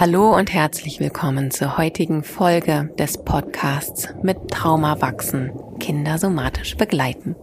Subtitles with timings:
[0.00, 7.36] Hallo und herzlich willkommen zur heutigen Folge des Podcasts mit Trauma wachsen, Kinder somatisch begleiten.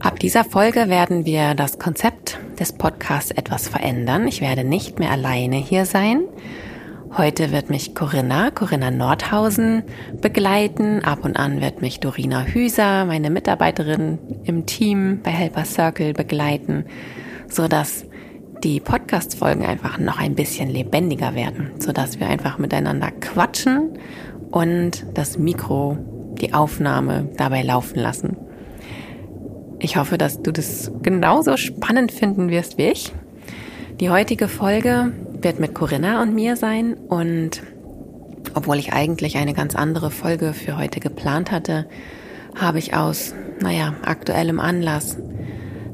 [0.00, 4.28] Ab dieser Folge werden wir das Konzept des Podcasts etwas verändern.
[4.28, 6.24] Ich werde nicht mehr alleine hier sein.
[7.16, 9.84] Heute wird mich Corinna, Corinna Nordhausen
[10.20, 11.02] begleiten.
[11.02, 16.84] Ab und an wird mich Dorina Hüser, meine Mitarbeiterin im Team bei Helper Circle begleiten,
[17.48, 18.04] so dass
[18.64, 23.98] die Podcast-Folgen einfach noch ein bisschen lebendiger werden, sodass wir einfach miteinander quatschen
[24.50, 25.98] und das Mikro,
[26.40, 28.38] die Aufnahme dabei laufen lassen.
[29.78, 33.12] Ich hoffe, dass du das genauso spannend finden wirst wie ich.
[34.00, 35.12] Die heutige Folge
[35.42, 37.62] wird mit Corinna und mir sein und
[38.54, 41.86] obwohl ich eigentlich eine ganz andere Folge für heute geplant hatte,
[42.54, 45.18] habe ich aus, naja, aktuellem Anlass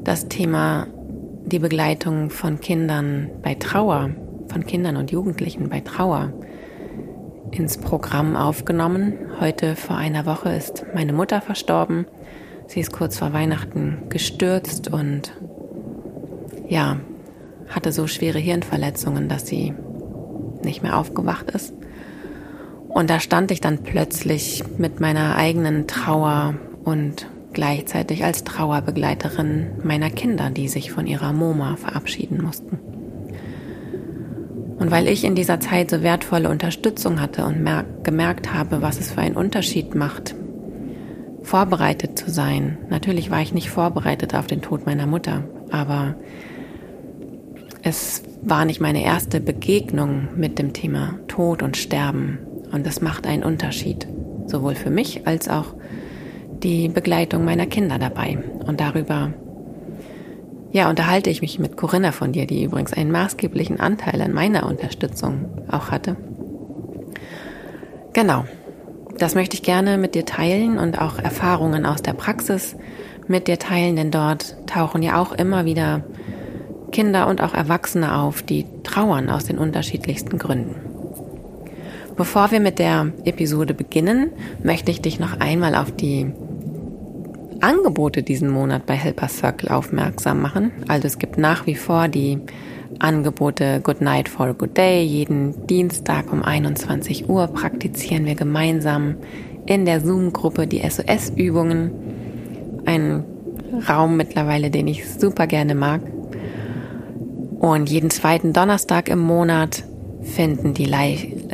[0.03, 0.87] das Thema
[1.51, 4.11] die Begleitung von Kindern bei Trauer,
[4.47, 6.31] von Kindern und Jugendlichen bei Trauer
[7.51, 9.13] ins Programm aufgenommen.
[9.39, 12.05] Heute vor einer Woche ist meine Mutter verstorben.
[12.67, 15.33] Sie ist kurz vor Weihnachten gestürzt und
[16.69, 17.01] ja,
[17.67, 19.73] hatte so schwere Hirnverletzungen, dass sie
[20.63, 21.73] nicht mehr aufgewacht ist.
[22.87, 30.09] Und da stand ich dann plötzlich mit meiner eigenen Trauer und gleichzeitig als Trauerbegleiterin meiner
[30.09, 32.79] Kinder, die sich von ihrer Moma verabschieden mussten.
[34.77, 37.67] Und weil ich in dieser Zeit so wertvolle Unterstützung hatte und
[38.03, 40.33] gemerkt habe, was es für einen Unterschied macht,
[41.43, 42.77] vorbereitet zu sein.
[42.89, 46.15] Natürlich war ich nicht vorbereitet auf den Tod meiner Mutter, aber
[47.83, 52.39] es war nicht meine erste Begegnung mit dem Thema Tod und Sterben.
[52.71, 54.07] Und das macht einen Unterschied,
[54.45, 55.75] sowohl für mich als auch
[56.63, 58.37] die Begleitung meiner Kinder dabei.
[58.65, 59.33] Und darüber,
[60.71, 64.65] ja, unterhalte ich mich mit Corinna von dir, die übrigens einen maßgeblichen Anteil an meiner
[64.65, 66.15] Unterstützung auch hatte.
[68.13, 68.45] Genau.
[69.17, 72.75] Das möchte ich gerne mit dir teilen und auch Erfahrungen aus der Praxis
[73.27, 76.03] mit dir teilen, denn dort tauchen ja auch immer wieder
[76.91, 80.75] Kinder und auch Erwachsene auf, die trauern aus den unterschiedlichsten Gründen.
[82.17, 84.31] Bevor wir mit der Episode beginnen,
[84.63, 86.31] möchte ich dich noch einmal auf die
[87.61, 90.71] Angebote diesen Monat bei Helper Circle aufmerksam machen.
[90.87, 92.39] Also es gibt nach wie vor die
[92.99, 95.03] Angebote Good Night for a Good Day.
[95.03, 99.15] Jeden Dienstag um 21 Uhr praktizieren wir gemeinsam
[99.65, 101.91] in der Zoom-Gruppe die SOS-Übungen.
[102.85, 103.23] Ein
[103.87, 106.01] Raum mittlerweile, den ich super gerne mag.
[107.59, 109.83] Und jeden zweiten Donnerstag im Monat
[110.23, 110.85] finden die,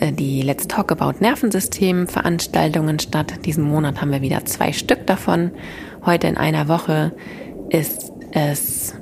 [0.02, 3.46] die Let's Talk About Nervensystem Veranstaltungen statt.
[3.46, 5.52] Diesen Monat haben wir wieder zwei Stück davon.
[6.06, 7.14] Heute in einer Woche
[7.70, 8.94] ist es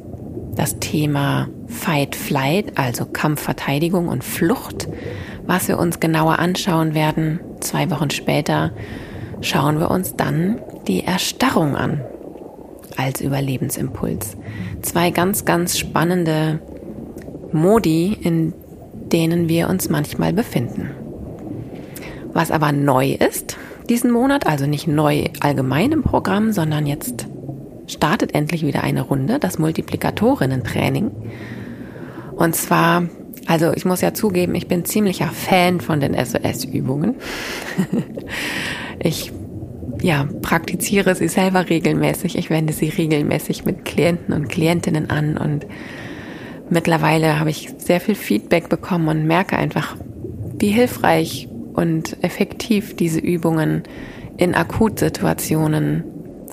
[0.56, 4.88] das Thema Fight Flight, also Kampf, Verteidigung und Flucht,
[5.46, 7.40] was wir uns genauer anschauen werden.
[7.60, 8.72] Zwei Wochen später
[9.42, 12.02] schauen wir uns dann die Erstarrung an
[12.98, 14.38] als Überlebensimpuls.
[14.82, 16.62] Zwei ganz, ganz spannende
[17.52, 18.54] Modi, in
[19.12, 20.92] denen wir uns manchmal befinden.
[22.34, 23.58] Was aber neu ist,
[23.90, 27.28] diesen Monat, also nicht neu allgemein im Programm, sondern jetzt
[27.88, 31.12] startet endlich wieder eine Runde, das Multiplikatorinnen-Training.
[32.36, 33.04] Und zwar,
[33.48, 37.16] also ich muss ja zugeben, ich bin ziemlicher Fan von den SOS-Übungen.
[39.00, 39.32] ich
[40.02, 42.38] ja, praktiziere sie selber regelmäßig.
[42.38, 45.66] Ich wende sie regelmäßig mit Klienten und Klientinnen an und
[46.70, 49.96] mittlerweile habe ich sehr viel Feedback bekommen und merke einfach,
[50.58, 53.84] wie hilfreich und effektiv diese Übungen
[54.38, 56.04] in Akutsituationen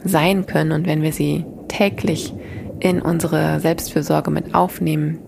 [0.04, 2.34] sein können und wenn wir sie täglich
[2.80, 5.18] in unsere Selbstfürsorge mit aufnehmen,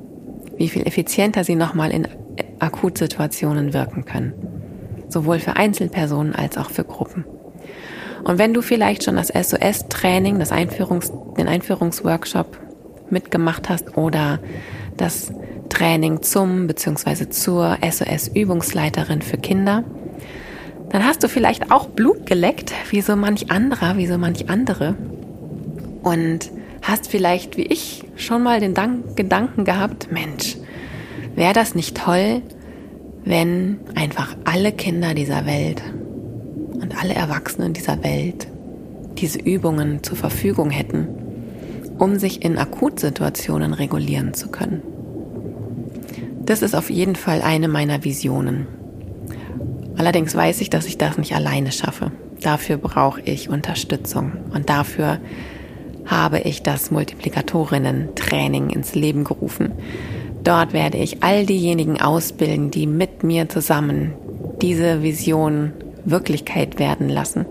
[0.56, 2.08] wie viel effizienter sie nochmal in
[2.58, 4.32] Akutsituationen wirken können.
[5.08, 7.24] Sowohl für Einzelpersonen als auch für Gruppen.
[8.24, 12.58] Und wenn du vielleicht schon das SOS-Training, das Einführungs-, den Einführungsworkshop
[13.14, 14.40] mitgemacht hast oder
[14.98, 15.32] das
[15.70, 17.30] Training zum bzw.
[17.30, 19.84] zur SOS-Übungsleiterin für Kinder,
[20.90, 24.94] dann hast du vielleicht auch Blut geleckt, wie so manch anderer, wie so manch andere.
[26.02, 26.50] Und
[26.82, 30.56] hast vielleicht, wie ich, schon mal den Dank Gedanken gehabt, Mensch,
[31.34, 32.42] wäre das nicht toll,
[33.24, 35.82] wenn einfach alle Kinder dieser Welt
[36.74, 38.46] und alle Erwachsenen dieser Welt
[39.18, 41.08] diese Übungen zur Verfügung hätten,
[41.98, 44.82] um sich in Akutsituationen regulieren zu können.
[46.44, 48.66] Das ist auf jeden Fall eine meiner Visionen.
[49.96, 52.10] Allerdings weiß ich, dass ich das nicht alleine schaffe.
[52.42, 55.20] Dafür brauche ich Unterstützung und dafür
[56.04, 59.72] habe ich das Multiplikatorinnen-Training ins Leben gerufen.
[60.42, 64.12] Dort werde ich all diejenigen ausbilden, die mit mir zusammen
[64.60, 65.72] diese Vision
[66.04, 67.46] Wirklichkeit werden lassen.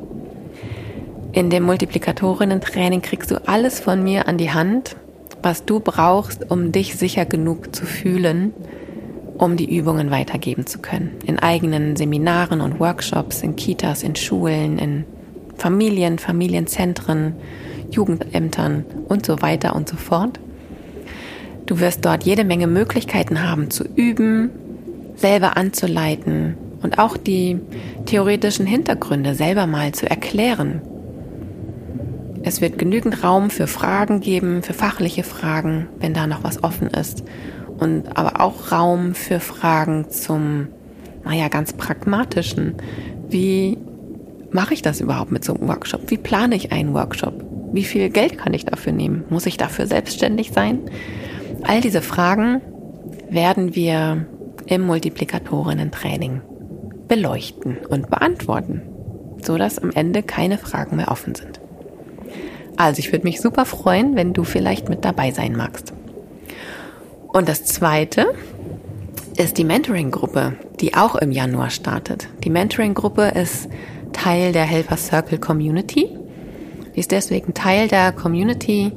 [1.34, 4.96] In dem Multiplikatorinnen-Training kriegst du alles von mir an die Hand,
[5.42, 8.54] was du brauchst, um dich sicher genug zu fühlen,
[9.40, 11.16] um die Übungen weitergeben zu können.
[11.26, 15.06] In eigenen Seminaren und Workshops, in Kitas, in Schulen, in
[15.58, 17.34] Familien, Familienzentren,
[17.90, 20.40] Jugendämtern und so weiter und so fort.
[21.66, 24.52] Du wirst dort jede Menge Möglichkeiten haben zu üben,
[25.16, 27.60] selber anzuleiten und auch die
[28.06, 30.84] theoretischen Hintergründe selber mal zu erklären.
[32.46, 36.90] Es wird genügend Raum für Fragen geben, für fachliche Fragen, wenn da noch was offen
[36.90, 37.24] ist.
[37.78, 40.68] Und aber auch Raum für Fragen zum,
[41.24, 42.76] naja, ganz pragmatischen.
[43.30, 43.78] Wie
[44.52, 46.12] mache ich das überhaupt mit so einem Workshop?
[46.12, 47.34] Wie plane ich einen Workshop?
[47.72, 49.24] Wie viel Geld kann ich dafür nehmen?
[49.30, 50.80] Muss ich dafür selbstständig sein?
[51.64, 52.62] All diese Fragen
[53.30, 54.26] werden wir
[54.66, 56.42] im Multiplikatorinnen-Training
[57.08, 58.82] beleuchten und beantworten,
[59.42, 61.63] so dass am Ende keine Fragen mehr offen sind.
[62.78, 65.94] Also ich würde mich super freuen, wenn du vielleicht mit dabei sein magst.
[67.28, 68.34] Und das zweite
[69.38, 72.30] ist die Mentoring-Gruppe, die auch im Januar startet.
[72.44, 73.70] Die Mentoring-Gruppe ist
[74.12, 76.10] Teil der Helper Circle Community.
[76.96, 78.92] Die ist deswegen Teil der Community,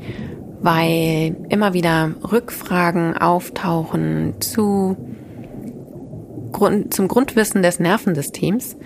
[0.60, 4.96] weil immer wieder Rückfragen auftauchen zu
[6.52, 8.76] Grund, zum Grundwissen des Nervensystems.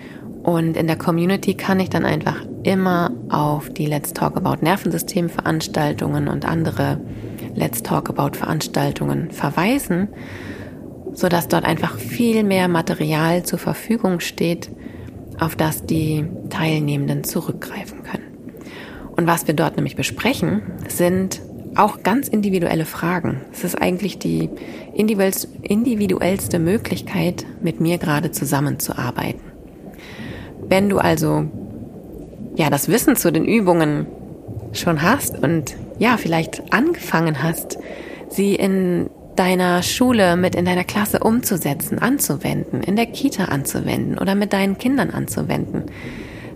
[0.43, 5.29] Und in der Community kann ich dann einfach immer auf die Let's Talk About Nervensystem
[5.29, 6.99] Veranstaltungen und andere
[7.55, 10.07] Let's Talk About Veranstaltungen verweisen,
[11.13, 14.69] sodass dort einfach viel mehr Material zur Verfügung steht,
[15.39, 18.31] auf das die Teilnehmenden zurückgreifen können.
[19.15, 21.41] Und was wir dort nämlich besprechen, sind
[21.75, 23.41] auch ganz individuelle Fragen.
[23.51, 24.49] Es ist eigentlich die
[24.93, 29.50] individuellste Möglichkeit, mit mir gerade zusammenzuarbeiten.
[30.71, 31.43] Wenn du also
[32.55, 34.07] ja das Wissen zu den Übungen
[34.71, 37.77] schon hast und ja vielleicht angefangen hast,
[38.29, 44.33] sie in deiner Schule mit in deiner Klasse umzusetzen, anzuwenden, in der Kita anzuwenden oder
[44.33, 45.87] mit deinen Kindern anzuwenden,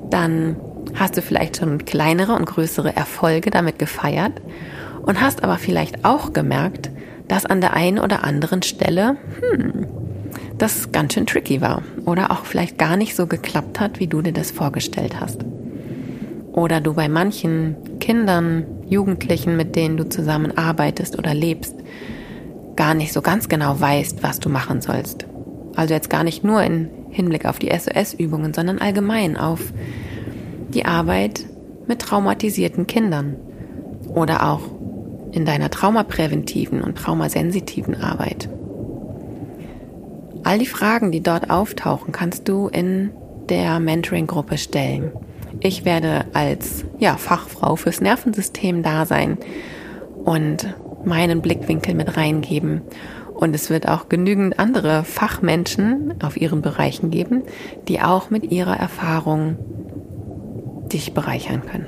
[0.10, 0.56] dann
[0.94, 4.42] hast du vielleicht schon kleinere und größere Erfolge damit gefeiert
[5.02, 6.90] und hast aber vielleicht auch gemerkt,
[7.28, 9.88] dass an der einen oder anderen Stelle, hm,
[10.58, 14.22] das ganz schön tricky war oder auch vielleicht gar nicht so geklappt hat, wie du
[14.22, 15.44] dir das vorgestellt hast.
[16.52, 21.76] Oder du bei manchen Kindern, Jugendlichen, mit denen du zusammen arbeitest oder lebst,
[22.76, 25.26] gar nicht so ganz genau weißt, was du machen sollst.
[25.76, 29.74] Also jetzt gar nicht nur in Hinblick auf die SOS-Übungen, sondern allgemein auf
[30.74, 31.46] die Arbeit
[31.88, 33.36] mit traumatisierten Kindern
[34.08, 34.62] oder auch
[35.32, 38.50] in deiner traumapräventiven und traumasensitiven Arbeit.
[40.46, 43.10] All die Fragen, die dort auftauchen, kannst du in
[43.50, 45.12] der Mentoring-Gruppe stellen.
[45.60, 49.40] Ich werde als ja, Fachfrau fürs Nervensystem da sein
[50.24, 52.82] und meinen Blickwinkel mit reingeben.
[53.34, 57.42] Und es wird auch genügend andere Fachmenschen auf ihren Bereichen geben,
[57.88, 59.58] die auch mit ihrer Erfahrung
[60.94, 61.88] dich bereichern können.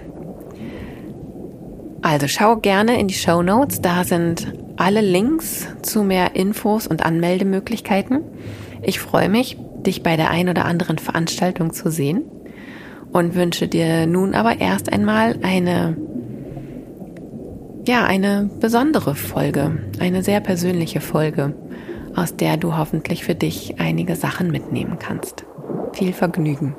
[2.02, 7.06] Also schau gerne in die Show Notes, da sind alle Links zu mehr Infos und
[7.06, 8.22] Anmeldemöglichkeiten.
[8.82, 12.24] Ich freue mich, dich bei der ein oder anderen Veranstaltung zu sehen
[13.12, 15.98] und wünsche dir nun aber erst einmal eine
[17.88, 21.56] ja, eine besondere Folge, eine sehr persönliche Folge,
[22.16, 25.46] aus der du hoffentlich für dich einige Sachen mitnehmen kannst.
[25.94, 26.76] Viel Vergnügen.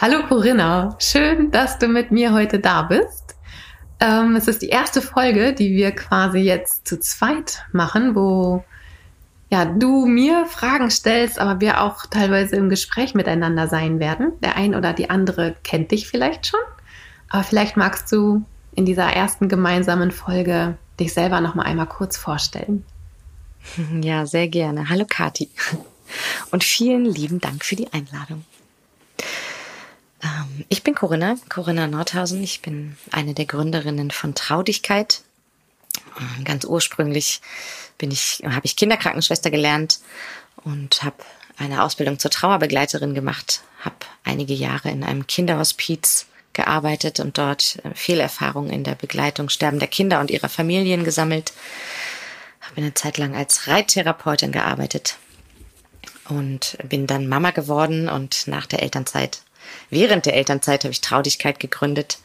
[0.00, 3.34] Hallo Corinna, schön, dass du mit mir heute da bist.
[3.98, 8.62] Ähm, es ist die erste Folge, die wir quasi jetzt zu zweit machen, wo
[9.50, 14.34] ja, du mir Fragen stellst, aber wir auch teilweise im Gespräch miteinander sein werden.
[14.40, 16.60] Der ein oder die andere kennt dich vielleicht schon,
[17.28, 18.44] aber vielleicht magst du
[18.76, 22.84] in dieser ersten gemeinsamen Folge dich selber noch mal einmal kurz vorstellen.
[24.00, 24.90] Ja, sehr gerne.
[24.90, 25.50] Hallo Kati.
[26.52, 28.44] Und vielen lieben Dank für die Einladung.
[30.22, 32.42] Ähm, ich bin Corinna, Corinna Nordhausen.
[32.42, 35.22] Ich bin eine der Gründerinnen von Traudigkeit.
[36.18, 37.40] Ähm, ganz ursprünglich
[37.98, 40.00] bin ich, habe ich Kinderkrankenschwester gelernt
[40.64, 41.16] und habe
[41.56, 47.94] eine Ausbildung zur Trauerbegleiterin gemacht, habe einige Jahre in einem Kinderhospiz gearbeitet und dort äh,
[47.94, 51.52] viel Erfahrung in der Begleitung sterbender Kinder und ihrer Familien gesammelt.
[52.60, 55.16] Habe eine Zeit lang als Reittherapeutin gearbeitet
[56.28, 59.40] und bin dann Mama geworden und nach der Elternzeit
[59.90, 62.18] Während der Elternzeit habe ich Traudigkeit gegründet.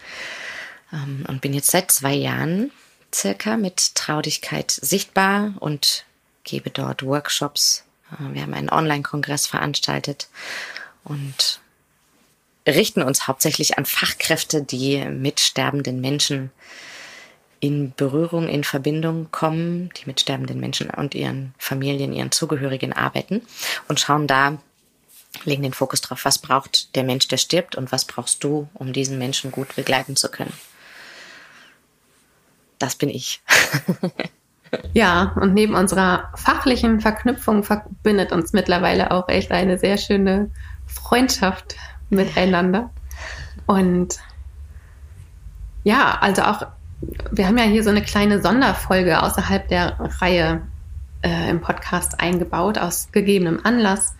[0.91, 2.71] ähm, und bin jetzt seit zwei Jahren
[3.13, 6.05] circa mit Traudigkeit sichtbar und
[6.43, 7.83] gebe dort Workshops.
[8.11, 10.27] Äh, wir haben einen Online-Kongress veranstaltet
[11.03, 11.59] und
[12.67, 16.51] richten uns hauptsächlich an Fachkräfte, die mit sterbenden Menschen
[17.59, 23.41] in Berührung, in Verbindung kommen, die mit sterbenden Menschen und ihren Familien, ihren Zugehörigen arbeiten
[23.87, 24.57] und schauen da,
[25.45, 28.93] legen den Fokus drauf, was braucht der Mensch, der stirbt und was brauchst du, um
[28.93, 30.53] diesen Menschen gut begleiten zu können.
[32.79, 33.41] Das bin ich.
[34.93, 40.51] ja, und neben unserer fachlichen Verknüpfung verbindet uns mittlerweile auch echt eine sehr schöne
[40.85, 41.75] Freundschaft
[42.09, 42.91] miteinander.
[43.65, 44.19] Und
[45.83, 46.67] ja, also auch,
[47.31, 50.61] wir haben ja hier so eine kleine Sonderfolge außerhalb der Reihe
[51.21, 54.15] äh, im Podcast eingebaut, aus gegebenem Anlass.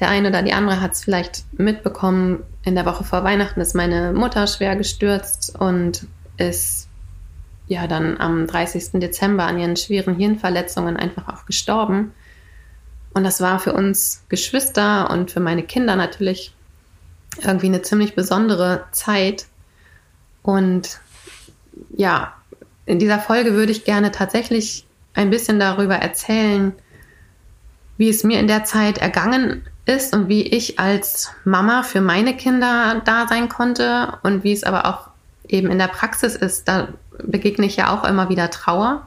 [0.00, 2.42] Der eine oder die andere hat es vielleicht mitbekommen.
[2.64, 6.88] In der Woche vor Weihnachten ist meine Mutter schwer gestürzt und ist
[7.66, 9.00] ja dann am 30.
[9.00, 12.12] Dezember an ihren schweren Hirnverletzungen einfach auch gestorben.
[13.14, 16.54] Und das war für uns Geschwister und für meine Kinder natürlich
[17.42, 19.46] irgendwie eine ziemlich besondere Zeit.
[20.42, 21.00] Und
[21.96, 22.34] ja,
[22.84, 26.72] in dieser Folge würde ich gerne tatsächlich ein bisschen darüber erzählen,
[27.96, 32.36] wie es mir in der Zeit ergangen ist und wie ich als Mama für meine
[32.36, 35.08] Kinder da sein konnte und wie es aber auch
[35.48, 36.68] eben in der Praxis ist.
[36.68, 36.88] Da
[37.22, 39.06] begegne ich ja auch immer wieder Trauer.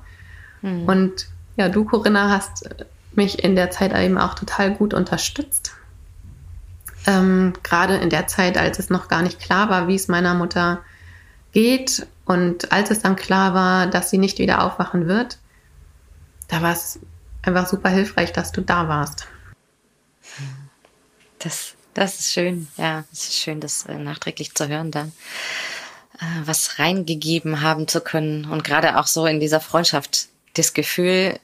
[0.62, 0.86] Mhm.
[0.86, 2.69] Und ja, du, Corinna, hast
[3.12, 5.74] mich in der Zeit eben auch total gut unterstützt.
[7.05, 10.33] Ähm, Gerade in der Zeit, als es noch gar nicht klar war, wie es meiner
[10.33, 10.79] Mutter
[11.51, 15.39] geht und als es dann klar war, dass sie nicht wieder aufwachen wird,
[16.48, 17.00] da war es
[17.41, 19.27] einfach super hilfreich, dass du da warst.
[21.39, 25.12] Das, das ist schön, ja, es ist schön, das äh, nachträglich zu hören dann
[26.19, 31.39] äh, was reingegeben haben zu können und gerade auch so in dieser Freundschaft das Gefühl,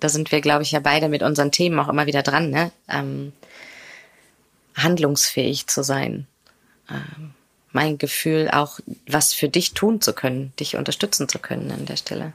[0.00, 2.70] da sind wir, glaube ich, ja beide mit unseren Themen auch immer wieder dran, ne?
[2.88, 3.32] Ähm,
[4.74, 6.26] handlungsfähig zu sein.
[6.90, 7.32] Ähm,
[7.72, 11.96] mein Gefühl, auch was für dich tun zu können, dich unterstützen zu können an der
[11.96, 12.32] Stelle.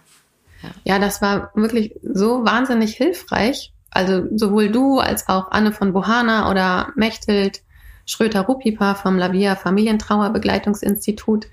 [0.63, 3.71] Ja, ja das war wirklich so wahnsinnig hilfreich.
[3.91, 7.61] Also sowohl du als auch Anne von Bohana oder Mechthild
[8.05, 11.47] Schröter-Rupipa vom Lavia Familientrauerbegleitungsinstitut.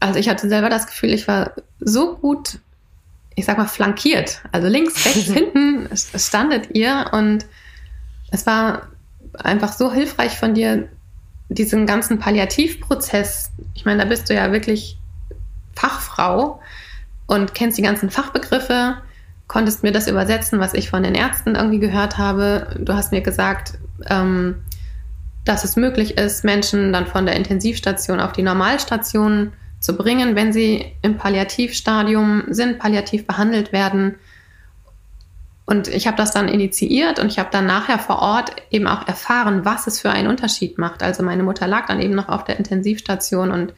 [0.00, 2.58] Also ich hatte selber das Gefühl, ich war so gut,
[3.36, 4.42] ich sag mal, flankiert.
[4.50, 7.46] Also links, rechts, hinten standet ihr und
[8.32, 8.88] es war
[9.34, 10.88] einfach so hilfreich von dir,
[11.48, 13.52] diesen ganzen Palliativprozess.
[13.74, 14.98] Ich meine, da bist du ja wirklich
[15.74, 16.60] Fachfrau
[17.26, 18.96] und kennst die ganzen Fachbegriffe,
[19.50, 22.68] konntest mir das übersetzen, was ich von den Ärzten irgendwie gehört habe.
[22.78, 23.78] Du hast mir gesagt,
[24.08, 24.62] ähm,
[25.44, 30.52] dass es möglich ist, Menschen dann von der Intensivstation auf die Normalstation zu bringen, wenn
[30.52, 34.14] sie im Palliativstadium sind, palliativ behandelt werden
[35.66, 39.06] und ich habe das dann initiiert und ich habe dann nachher vor Ort eben auch
[39.06, 41.00] erfahren, was es für einen Unterschied macht.
[41.00, 43.74] Also meine Mutter lag dann eben noch auf der Intensivstation und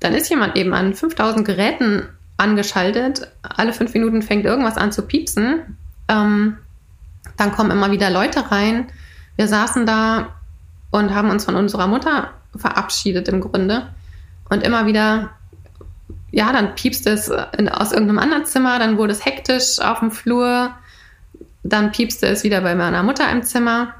[0.00, 3.28] dann ist jemand eben an 5000 Geräten angeschaltet.
[3.42, 5.76] Alle fünf Minuten fängt irgendwas an zu piepsen.
[6.08, 6.56] Ähm,
[7.36, 8.88] dann kommen immer wieder Leute rein.
[9.36, 10.34] Wir saßen da
[10.90, 13.88] und haben uns von unserer Mutter verabschiedet im Grunde.
[14.48, 15.30] Und immer wieder,
[16.30, 20.10] ja, dann piepste es in, aus irgendeinem anderen Zimmer, dann wurde es hektisch auf dem
[20.10, 20.70] Flur.
[21.62, 23.94] Dann piepste es wieder bei meiner Mutter im Zimmer.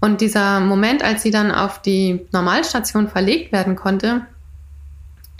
[0.00, 4.22] Und dieser Moment, als sie dann auf die Normalstation verlegt werden konnte,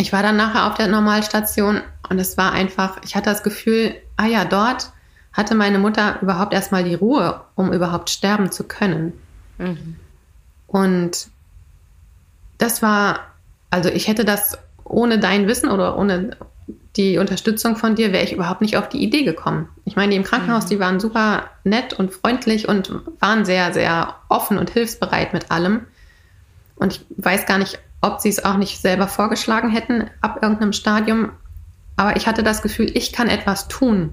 [0.01, 3.95] ich war dann nachher auf der Normalstation und es war einfach, ich hatte das Gefühl,
[4.17, 4.93] ah ja, dort
[5.33, 9.13] hatte meine Mutter überhaupt erstmal die Ruhe, um überhaupt sterben zu können.
[9.59, 9.97] Mhm.
[10.67, 11.29] Und
[12.59, 13.21] das war,
[13.71, 16.37] also ich hätte das ohne dein Wissen oder ohne
[16.97, 19.69] die Unterstützung von dir wäre ich überhaupt nicht auf die Idee gekommen.
[19.85, 20.69] Ich meine, die im Krankenhaus, mhm.
[20.69, 25.87] die waren super nett und freundlich und waren sehr, sehr offen und hilfsbereit mit allem.
[26.75, 30.73] Und ich weiß gar nicht, ob sie es auch nicht selber vorgeschlagen hätten ab irgendeinem
[30.73, 31.31] Stadium.
[31.97, 34.13] Aber ich hatte das Gefühl, ich kann etwas tun.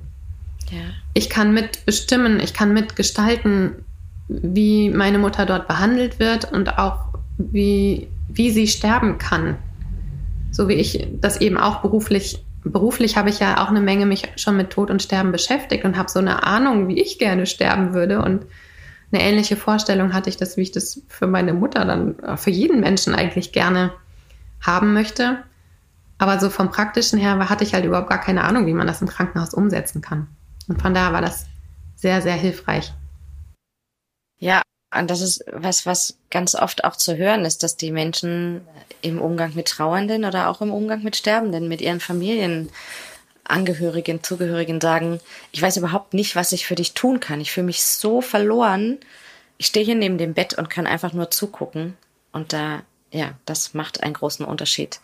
[0.72, 0.80] Ja.
[1.14, 3.86] Ich kann mitbestimmen, ich kann mitgestalten,
[4.28, 7.06] wie meine Mutter dort behandelt wird und auch
[7.38, 9.56] wie, wie sie sterben kann.
[10.52, 14.24] So wie ich das eben auch beruflich beruflich habe ich ja auch eine Menge mich
[14.36, 17.94] schon mit Tod und Sterben beschäftigt und habe so eine Ahnung, wie ich gerne sterben
[17.94, 18.22] würde.
[18.22, 18.46] Und
[19.12, 22.50] eine ähnliche Vorstellung hatte ich, das, wie ich das für meine Mutter dann, äh, für
[22.50, 23.94] jeden Menschen eigentlich gerne
[24.62, 25.44] haben möchte.
[26.18, 29.02] Aber so vom Praktischen her hatte ich halt überhaupt gar keine Ahnung, wie man das
[29.02, 30.28] im Krankenhaus umsetzen kann.
[30.68, 31.46] Und von daher war das
[31.96, 32.94] sehr, sehr hilfreich.
[34.40, 34.62] Ja,
[34.98, 38.62] Und das ist was, was ganz oft auch zu hören ist, dass die Menschen
[39.02, 42.00] im Umgang mit Trauernden oder auch im Umgang mit Sterbenden, mit ihren
[43.48, 45.20] Familienangehörigen, Zugehörigen sagen,
[45.52, 47.42] ich weiß überhaupt nicht, was ich für dich tun kann.
[47.42, 48.98] Ich fühle mich so verloren.
[49.58, 51.98] Ich stehe hier neben dem Bett und kann einfach nur zugucken.
[52.32, 55.00] Und da, ja, das macht einen großen Unterschied,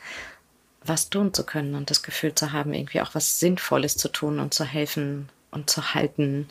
[0.84, 4.40] was tun zu können und das Gefühl zu haben, irgendwie auch was Sinnvolles zu tun
[4.40, 6.50] und zu helfen und zu halten.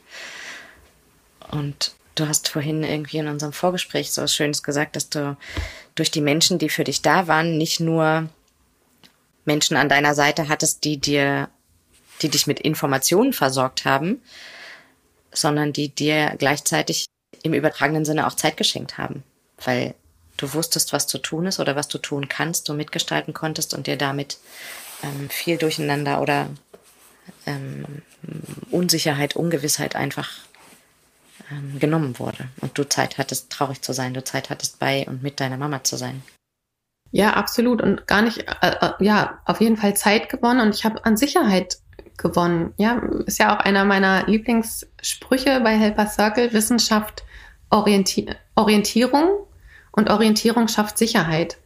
[1.51, 5.37] Und Du hast vorhin irgendwie in unserem Vorgespräch so was Schönes gesagt, dass du
[5.95, 8.29] durch die Menschen, die für dich da waren, nicht nur
[9.45, 11.49] Menschen an deiner Seite hattest, die dir,
[12.21, 14.23] die dich mit Informationen versorgt haben,
[15.33, 17.07] sondern die dir gleichzeitig
[17.43, 19.23] im übertragenen Sinne auch Zeit geschenkt haben,
[19.65, 19.95] weil
[20.37, 23.87] du wusstest, was zu tun ist oder was du tun kannst, du mitgestalten konntest und
[23.87, 24.39] dir damit
[25.03, 26.49] ähm, viel Durcheinander oder
[27.47, 27.85] ähm,
[28.71, 30.31] Unsicherheit, Ungewissheit einfach
[31.51, 32.49] ähm, genommen wurde.
[32.61, 35.83] Und du Zeit hattest, traurig zu sein, du Zeit hattest, bei und mit deiner Mama
[35.85, 36.23] zu sein.
[37.11, 37.83] Ja, absolut.
[37.83, 40.61] Und gar nicht, äh, äh, ja, auf jeden Fall Zeit gewonnen.
[40.61, 41.79] Und ich habe an Sicherheit
[42.23, 42.73] gewonnen.
[42.79, 47.25] Ja, ist ja auch einer meiner Lieblingssprüche bei Helper Circle, Wissenschaft,
[47.71, 49.29] Orienti Orientierung
[49.93, 51.59] und Orientierung schafft Sicherheit.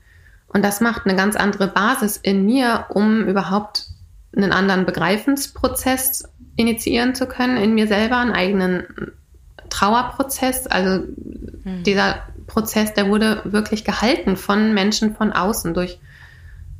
[0.49, 3.89] Und das macht eine ganz andere Basis in mir, um überhaupt
[4.35, 8.87] einen anderen Begreifensprozess initiieren zu können, in mir selber einen eigenen
[9.69, 11.05] Trauerprozess, also
[11.65, 11.83] mhm.
[11.85, 15.99] dieser Prozess, der wurde wirklich gehalten von Menschen von außen durch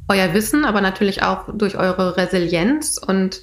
[0.09, 3.43] euer Wissen, aber natürlich auch durch eure Resilienz und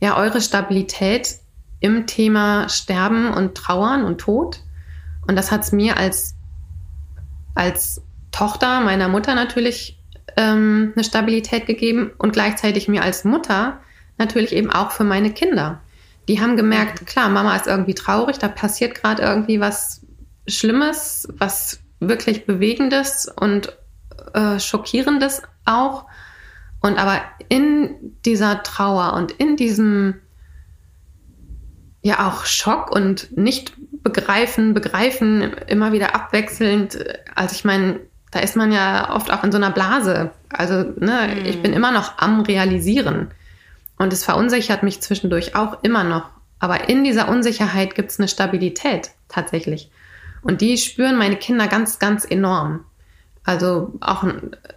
[0.00, 1.36] ja, eure Stabilität
[1.80, 4.60] im Thema Sterben und Trauern und Tod.
[5.26, 6.34] Und das hat es mir als,
[7.54, 10.00] als Tochter meiner Mutter natürlich
[10.36, 13.80] ähm, eine Stabilität gegeben und gleichzeitig mir als Mutter
[14.18, 15.80] natürlich eben auch für meine Kinder.
[16.28, 20.02] Die haben gemerkt, klar, Mama ist irgendwie traurig, da passiert gerade irgendwie was
[20.46, 23.76] Schlimmes, was wirklich Bewegendes und
[24.34, 26.06] äh, Schockierendes auch.
[26.80, 27.94] Und aber in
[28.24, 30.14] dieser Trauer und in diesem
[32.02, 37.04] ja auch Schock und nicht begreifen, begreifen, immer wieder abwechselnd.
[37.34, 40.30] Also ich meine, da ist man ja oft auch in so einer Blase.
[40.50, 41.44] Also ne, mhm.
[41.44, 43.30] ich bin immer noch am Realisieren.
[43.98, 46.30] Und es verunsichert mich zwischendurch auch immer noch.
[46.60, 49.90] Aber in dieser Unsicherheit gibt es eine Stabilität tatsächlich.
[50.42, 52.84] Und die spüren meine Kinder ganz, ganz enorm.
[53.44, 54.24] Also auch,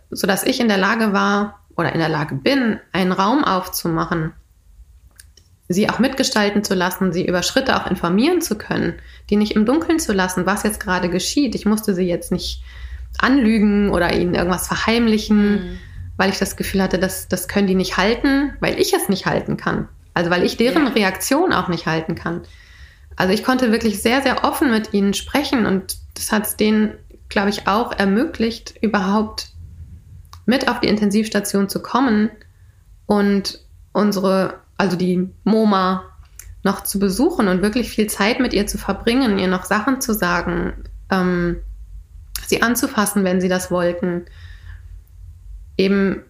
[0.09, 4.33] so dass ich in der Lage war oder in der Lage bin, einen Raum aufzumachen,
[5.67, 8.95] sie auch mitgestalten zu lassen, sie über Schritte auch informieren zu können,
[9.29, 11.55] die nicht im Dunkeln zu lassen, was jetzt gerade geschieht.
[11.55, 12.61] Ich musste sie jetzt nicht
[13.19, 15.51] anlügen oder ihnen irgendwas verheimlichen.
[15.51, 15.77] Mhm
[16.21, 19.25] weil ich das Gefühl hatte, dass das können die nicht halten, weil ich es nicht
[19.25, 19.87] halten kann.
[20.13, 20.91] Also weil ich deren ja.
[20.91, 22.41] Reaktion auch nicht halten kann.
[23.15, 26.93] Also ich konnte wirklich sehr, sehr offen mit ihnen sprechen und das hat es denen,
[27.29, 29.50] glaube ich, auch ermöglicht, überhaupt
[30.45, 32.29] mit auf die Intensivstation zu kommen
[33.05, 33.59] und
[33.93, 36.03] unsere, also die MoMA
[36.63, 40.13] noch zu besuchen und wirklich viel Zeit mit ihr zu verbringen, ihr noch Sachen zu
[40.13, 40.73] sagen,
[41.09, 41.57] ähm,
[42.45, 44.25] sie anzufassen, wenn sie das wollten
[45.81, 46.23] eben,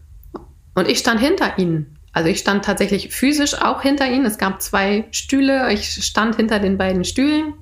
[0.76, 1.98] und ich stand hinter ihnen.
[2.14, 4.26] Also ich stand tatsächlich physisch auch hinter ihnen.
[4.26, 5.72] Es gab zwei Stühle.
[5.72, 7.54] Ich stand hinter den beiden Stühlen,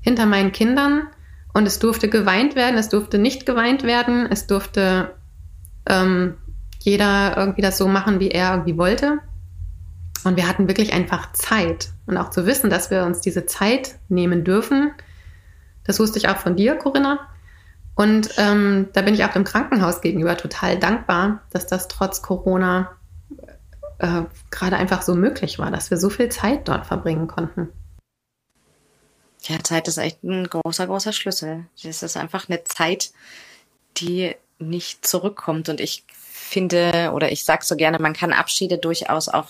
[0.00, 1.08] hinter meinen Kindern.
[1.52, 5.14] Und es durfte geweint werden, es durfte nicht geweint werden, es durfte
[5.86, 6.36] ähm,
[6.80, 9.18] jeder irgendwie das so machen, wie er irgendwie wollte.
[10.24, 11.90] Und wir hatten wirklich einfach Zeit.
[12.06, 14.92] Und auch zu wissen, dass wir uns diese Zeit nehmen dürfen,
[15.84, 17.18] das wusste ich auch von dir, Corinna.
[17.94, 22.92] Und ähm, da bin ich auch dem Krankenhaus gegenüber total dankbar, dass das trotz Corona
[23.98, 27.68] äh, gerade einfach so möglich war, dass wir so viel Zeit dort verbringen konnten.
[29.42, 31.66] Ja, Zeit ist echt ein großer, großer Schlüssel.
[31.82, 33.12] Es ist einfach eine Zeit,
[33.96, 35.68] die nicht zurückkommt.
[35.68, 39.48] Und ich finde, oder ich sage so gerne, man kann Abschiede durchaus auch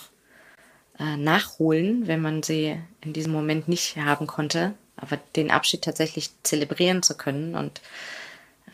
[0.99, 4.75] äh, nachholen, wenn man sie in diesem Moment nicht haben konnte.
[4.97, 7.81] Aber den Abschied tatsächlich zelebrieren zu können und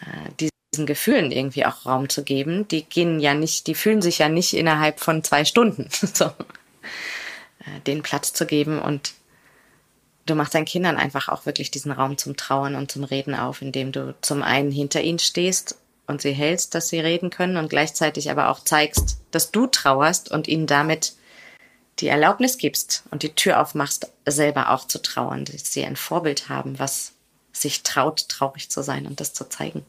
[0.01, 2.69] äh, diesen Gefühlen irgendwie auch Raum zu geben.
[2.69, 5.89] Die gehen ja nicht, die fühlen sich ja nicht innerhalb von zwei Stunden.
[5.91, 6.27] so.
[6.27, 9.15] Äh, den Platz zu geben und
[10.27, 13.63] du machst deinen Kindern einfach auch wirklich diesen Raum zum Trauern und zum Reden auf,
[13.63, 17.71] indem du zum einen hinter ihnen stehst und sie hältst, dass sie reden können und
[17.71, 21.15] gleichzeitig aber auch zeigst, dass du trauerst und ihnen damit
[22.01, 26.49] die Erlaubnis gibst und die Tür aufmachst, selber auch zu trauern, dass sie ein Vorbild
[26.49, 27.13] haben, was
[27.53, 29.85] sich traut, traurig zu sein und das zu zeigen.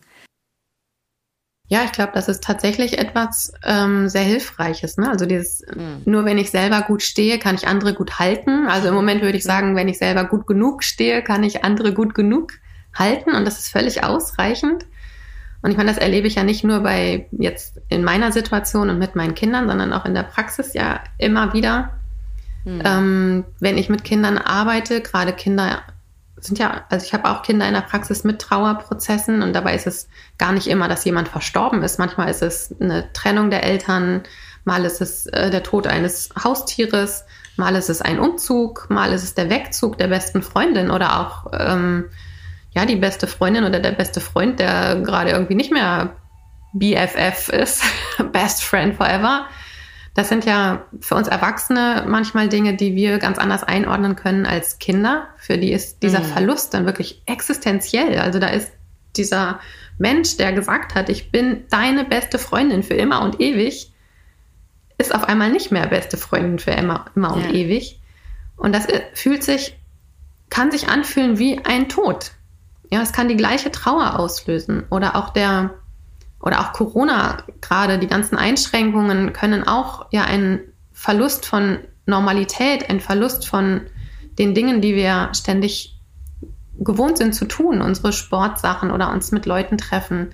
[1.71, 4.97] Ja, ich glaube, das ist tatsächlich etwas ähm, sehr Hilfreiches.
[4.97, 5.07] Ne?
[5.07, 6.01] Also dieses, mhm.
[6.05, 8.67] nur wenn ich selber gut stehe, kann ich andere gut halten.
[8.67, 11.93] Also im Moment würde ich sagen, wenn ich selber gut genug stehe, kann ich andere
[11.93, 12.53] gut genug
[12.95, 14.87] halten und das ist völlig ausreichend.
[15.61, 18.97] Und ich meine, das erlebe ich ja nicht nur bei jetzt in meiner Situation und
[18.97, 21.93] mit meinen Kindern, sondern auch in der Praxis ja immer wieder.
[22.63, 22.81] Mhm.
[22.83, 25.81] Ähm, wenn ich mit Kindern arbeite, gerade Kinder
[26.41, 29.87] sind ja, also ich habe auch Kinder in der Praxis mit Trauerprozessen und dabei ist
[29.87, 31.99] es gar nicht immer, dass jemand verstorben ist.
[31.99, 34.23] Manchmal ist es eine Trennung der Eltern,
[34.63, 37.25] mal ist es äh, der Tod eines Haustieres,
[37.57, 41.51] mal ist es ein Umzug, mal ist es der Wegzug der besten Freundin oder auch
[41.51, 42.05] ähm,
[42.71, 46.15] ja die beste Freundin oder der beste Freund, der gerade irgendwie nicht mehr
[46.73, 47.83] BFF ist,
[48.31, 49.47] Best Friend Forever.
[50.13, 54.79] Das sind ja für uns Erwachsene manchmal Dinge, die wir ganz anders einordnen können als
[54.79, 55.27] Kinder.
[55.37, 56.25] Für die ist dieser mhm.
[56.25, 58.19] Verlust dann wirklich existenziell.
[58.19, 58.71] Also da ist
[59.15, 59.59] dieser
[59.97, 63.91] Mensch, der gesagt hat, ich bin deine beste Freundin für immer und ewig,
[64.97, 67.51] ist auf einmal nicht mehr beste Freundin für immer, immer und ja.
[67.51, 67.99] ewig.
[68.57, 69.77] Und das äh, fühlt sich,
[70.49, 72.31] kann sich anfühlen wie ein Tod.
[72.91, 74.83] Ja, es kann die gleiche Trauer auslösen.
[74.89, 75.75] Oder auch der,
[76.41, 80.59] oder auch Corona gerade, die ganzen Einschränkungen können auch ja einen
[80.91, 83.81] Verlust von Normalität, einen Verlust von
[84.39, 85.99] den Dingen, die wir ständig
[86.79, 90.33] gewohnt sind zu tun, unsere Sportsachen oder uns mit Leuten treffen.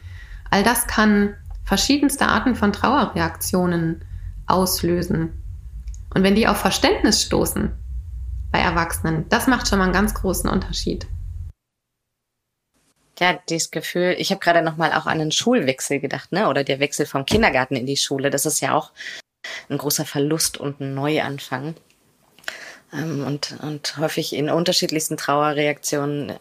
[0.49, 4.05] All das kann verschiedenste Arten von Trauerreaktionen
[4.45, 5.41] auslösen.
[6.13, 7.71] Und wenn die auf Verständnis stoßen
[8.51, 11.07] bei Erwachsenen, das macht schon mal einen ganz großen Unterschied
[13.19, 16.49] ja, dieses Gefühl, ich habe gerade nochmal auch an einen Schulwechsel gedacht, ne?
[16.49, 18.29] Oder der Wechsel vom Kindergarten in die Schule.
[18.29, 18.91] Das ist ja auch
[19.69, 21.75] ein großer Verlust und ein Neuanfang.
[22.93, 26.33] Ähm, und, und häufig in unterschiedlichsten Trauerreaktionen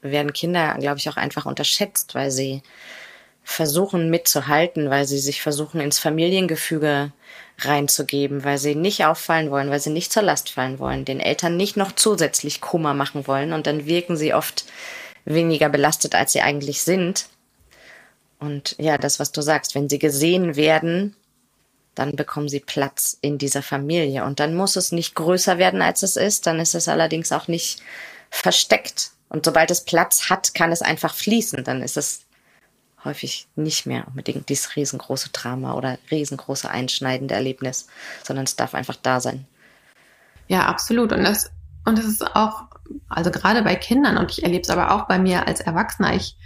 [0.00, 2.62] werden Kinder, glaube ich, auch einfach unterschätzt, weil sie
[3.42, 7.12] versuchen mitzuhalten, weil sie sich versuchen ins Familiengefüge
[7.58, 11.56] reinzugeben, weil sie nicht auffallen wollen, weil sie nicht zur Last fallen wollen, den Eltern
[11.56, 14.64] nicht noch zusätzlich Kummer machen wollen und dann wirken sie oft
[15.26, 17.28] weniger belastet, als sie eigentlich sind.
[18.38, 21.14] Und ja, das, was du sagst, wenn sie gesehen werden,
[21.94, 24.24] dann bekommen sie Platz in dieser Familie.
[24.24, 26.46] Und dann muss es nicht größer werden, als es ist.
[26.46, 27.80] Dann ist es allerdings auch nicht
[28.30, 29.10] versteckt.
[29.28, 31.64] Und sobald es Platz hat, kann es einfach fließen.
[31.64, 32.20] Dann ist es
[33.04, 37.86] häufig nicht mehr unbedingt dieses riesengroße Drama oder riesengroße einschneidende Erlebnis,
[38.22, 39.46] sondern es darf einfach da sein.
[40.48, 41.12] Ja, absolut.
[41.12, 41.50] Und das,
[41.86, 42.64] und das ist auch
[43.08, 46.36] also gerade bei Kindern und ich erlebe es aber auch bei mir als Erwachsener, ich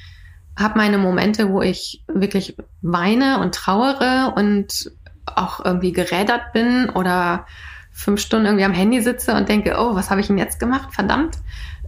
[0.58, 4.90] habe meine Momente, wo ich wirklich weine und trauere und
[5.26, 7.46] auch irgendwie gerädert bin oder
[7.92, 10.92] fünf Stunden irgendwie am Handy sitze und denke, oh, was habe ich denn jetzt gemacht?
[10.92, 11.36] Verdammt,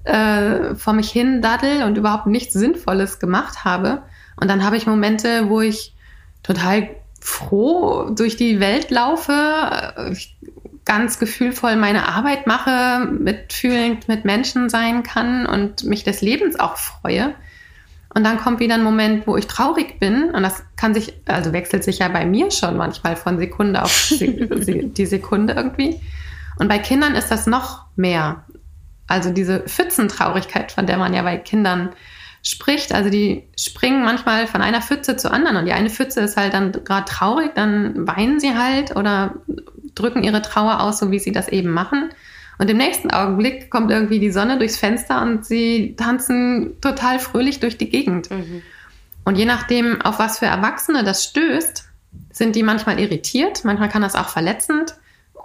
[0.05, 4.03] äh, vor mich hin daddel und überhaupt nichts Sinnvolles gemacht habe.
[4.41, 5.95] Und dann habe ich Momente, wo ich
[6.43, 6.89] total
[7.21, 10.11] froh durch die Welt laufe.
[10.13, 10.37] Ich
[10.85, 16.77] ganz gefühlvoll meine Arbeit mache, mitfühlend mit Menschen sein kann und mich des Lebens auch
[16.77, 17.35] freue.
[18.15, 20.31] Und dann kommt wieder ein Moment, wo ich traurig bin.
[20.31, 24.13] Und das kann sich, also wechselt sich ja bei mir schon manchmal von Sekunde auf
[24.19, 26.01] die Sekunde irgendwie.
[26.59, 28.45] Und bei Kindern ist das noch mehr.
[29.07, 31.91] Also diese Pfützentraurigkeit, von der man ja bei Kindern
[32.43, 32.93] spricht.
[32.93, 35.57] Also die springen manchmal von einer Pfütze zur anderen.
[35.57, 39.35] Und die eine Pfütze ist halt dann gerade traurig, dann weinen sie halt oder
[39.95, 42.11] drücken ihre Trauer aus, so wie sie das eben machen.
[42.59, 47.61] Und im nächsten Augenblick kommt irgendwie die Sonne durchs Fenster und sie tanzen total fröhlich
[47.61, 48.31] durch die Gegend.
[48.31, 48.63] Mhm.
[49.25, 51.89] Und je nachdem, auf was für Erwachsene das stößt,
[52.31, 54.97] sind die manchmal irritiert, manchmal kann das auch verletzend,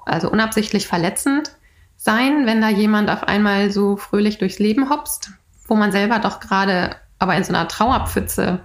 [0.06, 1.52] also unabsichtlich verletzend
[1.96, 5.32] sein, wenn da jemand auf einmal so fröhlich durchs Leben hopst,
[5.68, 8.60] wo man selber doch gerade aber in so einer Trauerpfütze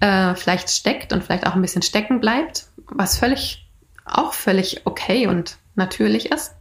[0.00, 3.66] äh, vielleicht steckt und vielleicht auch ein bisschen stecken bleibt, was völlig
[4.04, 6.54] auch völlig okay und natürlich ist.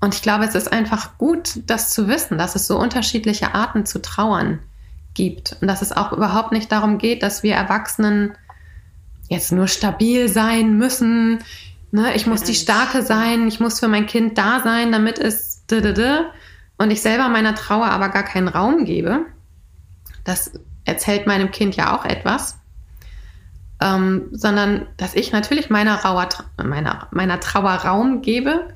[0.00, 3.86] Und ich glaube, es ist einfach gut, das zu wissen, dass es so unterschiedliche Arten
[3.86, 4.60] zu trauern
[5.14, 8.36] gibt und dass es auch überhaupt nicht darum geht, dass wir Erwachsenen
[9.28, 11.38] jetzt nur stabil sein müssen.
[11.90, 12.14] Ne?
[12.14, 15.64] Ich muss die Starke sein, ich muss für mein Kind da sein, damit es
[16.78, 19.26] und ich selber meiner Trauer aber gar keinen Raum gebe.
[20.24, 20.52] Das
[20.84, 22.58] erzählt meinem Kind ja auch etwas
[23.80, 26.28] ähm, sondern dass ich natürlich meiner, Rauer,
[26.62, 28.68] meiner, meiner Trauer Raum gebe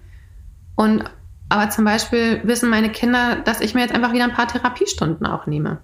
[0.76, 1.04] und
[1.48, 5.26] aber zum Beispiel wissen meine Kinder, dass ich mir jetzt einfach wieder ein paar Therapiestunden
[5.26, 5.78] auch nehme.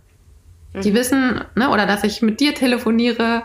[0.74, 0.80] Mhm.
[0.82, 3.42] Die wissen, ne, oder dass ich mit dir telefoniere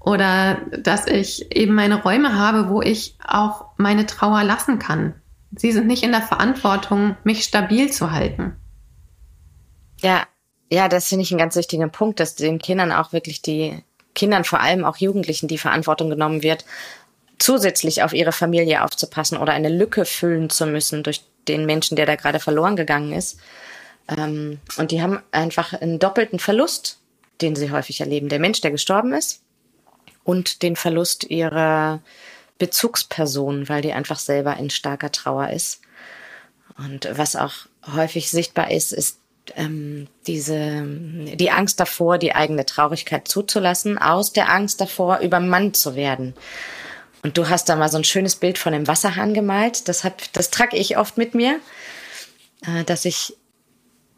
[0.00, 5.14] oder dass ich eben meine Räume habe, wo ich auch meine Trauer lassen kann.
[5.56, 8.56] Sie sind nicht in der Verantwortung, mich stabil zu halten.
[10.00, 10.26] Ja,
[10.70, 13.82] ja, das finde ich einen ganz wichtigen Punkt, dass den Kindern auch wirklich die
[14.14, 16.64] Kindern, vor allem auch Jugendlichen, die Verantwortung genommen wird,
[17.38, 22.04] zusätzlich auf ihre Familie aufzupassen oder eine Lücke füllen zu müssen durch den Menschen, der
[22.04, 23.38] da gerade verloren gegangen ist.
[24.08, 26.98] Ähm, und die haben einfach einen doppelten Verlust,
[27.40, 28.28] den sie häufig erleben.
[28.28, 29.42] Der Mensch, der gestorben ist
[30.24, 32.00] und den Verlust ihrer
[32.58, 35.80] Bezugsperson, weil die einfach selber in starker Trauer ist.
[36.76, 37.54] Und was auch
[37.94, 39.18] häufig sichtbar ist, ist
[39.56, 45.94] ähm, diese die Angst davor, die eigene Traurigkeit zuzulassen, aus der Angst davor, übermannt zu
[45.94, 46.34] werden.
[47.22, 49.88] Und du hast da mal so ein schönes Bild von dem Wasserhahn gemalt.
[49.88, 51.58] Das hab, das trage ich oft mit mir,
[52.66, 53.34] äh, dass ich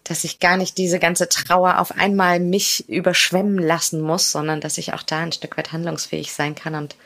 [0.05, 4.77] dass ich gar nicht diese ganze Trauer auf einmal mich überschwemmen lassen muss, sondern dass
[4.77, 6.97] ich auch da ein Stück weit handlungsfähig sein kann und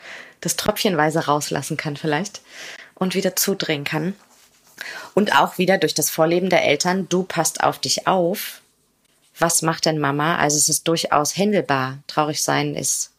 [0.41, 2.41] das tröpfchenweise rauslassen kann vielleicht
[2.93, 4.13] und wieder zudrehen kann.
[5.13, 8.61] Und auch wieder durch das Vorleben der Eltern, du passt auf dich auf.
[9.37, 10.37] Was macht denn Mama?
[10.37, 11.99] Also es ist durchaus händelbar.
[12.07, 13.11] Traurig sein ist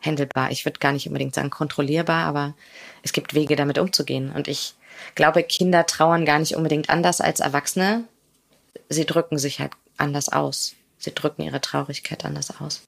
[0.00, 0.50] händelbar.
[0.50, 2.54] Ich würde gar nicht unbedingt sagen kontrollierbar, aber
[3.02, 4.30] es gibt Wege, damit umzugehen.
[4.30, 4.74] Und ich
[5.14, 8.04] glaube, Kinder trauern gar nicht unbedingt anders als Erwachsene.
[8.88, 10.74] Sie drücken sich halt anders aus.
[10.98, 12.82] Sie drücken ihre Traurigkeit anders aus.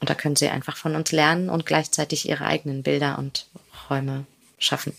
[0.00, 3.46] Und da können sie einfach von uns lernen und gleichzeitig ihre eigenen Bilder und
[3.88, 4.24] Räume
[4.58, 4.94] schaffen.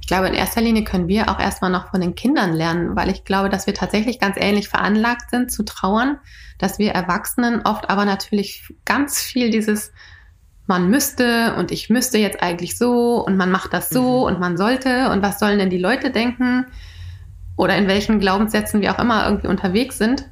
[0.00, 3.10] Ich glaube, in erster Linie können wir auch erstmal noch von den Kindern lernen, weil
[3.10, 6.18] ich glaube, dass wir tatsächlich ganz ähnlich veranlagt sind zu trauern,
[6.58, 9.92] dass wir Erwachsenen oft aber natürlich ganz viel dieses
[10.66, 14.24] man müsste und ich müsste jetzt eigentlich so und man macht das so mhm.
[14.24, 16.66] und man sollte und was sollen denn die Leute denken
[17.56, 20.28] oder in welchen Glaubenssätzen wir auch immer irgendwie unterwegs sind.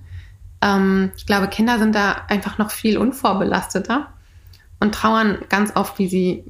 [0.62, 4.12] Ähm, ich glaube, Kinder sind da einfach noch viel unvorbelasteter
[4.80, 6.44] und trauern ganz oft, wie sie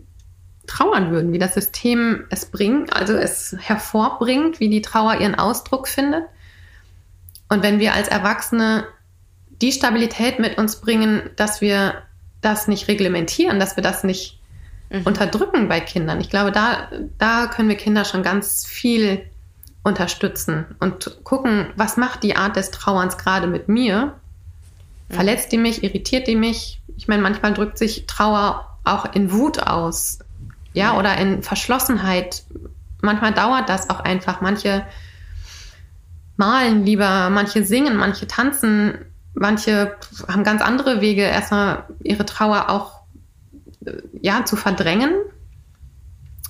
[0.67, 5.89] trauern würden, wie das System es bringt, also es hervorbringt, wie die Trauer ihren Ausdruck
[5.89, 6.25] findet.
[7.49, 8.85] Und wenn wir als Erwachsene
[9.61, 12.03] die Stabilität mit uns bringen, dass wir
[12.41, 14.41] das nicht reglementieren, dass wir das nicht
[14.91, 15.03] mhm.
[15.03, 16.21] unterdrücken bei Kindern.
[16.21, 19.25] Ich glaube, da, da können wir Kinder schon ganz viel
[19.83, 24.15] unterstützen und gucken, was macht die Art des Trauerns gerade mit mir?
[25.11, 26.81] Verletzt die mich, irritiert die mich?
[26.97, 30.21] Ich meine, manchmal drückt sich Trauer auch in Wut aus,
[30.73, 32.45] ja, oder in Verschlossenheit.
[33.01, 34.41] Manchmal dauert das auch einfach.
[34.41, 34.87] Manche
[36.37, 38.95] malen lieber, manche singen, manche tanzen,
[39.35, 39.97] manche
[40.29, 43.03] haben ganz andere Wege, erstmal ihre Trauer auch
[44.21, 45.13] ja, zu verdrängen,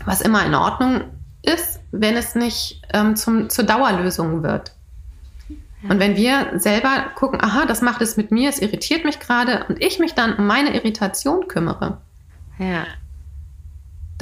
[0.05, 1.03] was immer in Ordnung
[1.43, 4.73] ist, wenn es nicht ähm, zum, zur Dauerlösung wird.
[5.89, 9.67] Und wenn wir selber gucken, aha, das macht es mit mir, es irritiert mich gerade
[9.69, 12.01] und ich mich dann um meine Irritation kümmere,
[12.59, 12.87] ja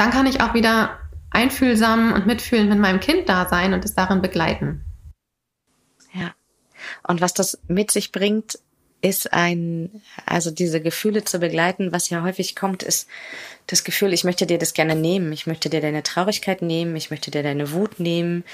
[0.01, 3.95] dann kann ich auch wieder einfühlsam und mitfühlend mit meinem Kind da sein und es
[3.95, 4.83] darin begleiten.
[6.15, 6.31] Ja.
[7.07, 8.59] Und was das mit sich bringt,
[9.03, 13.09] ist ein, also diese Gefühle zu begleiten, was ja häufig kommt, ist
[13.67, 17.11] das Gefühl, ich möchte dir das gerne nehmen, ich möchte dir deine Traurigkeit nehmen, ich
[17.11, 18.45] möchte dir deine Wut nehmen.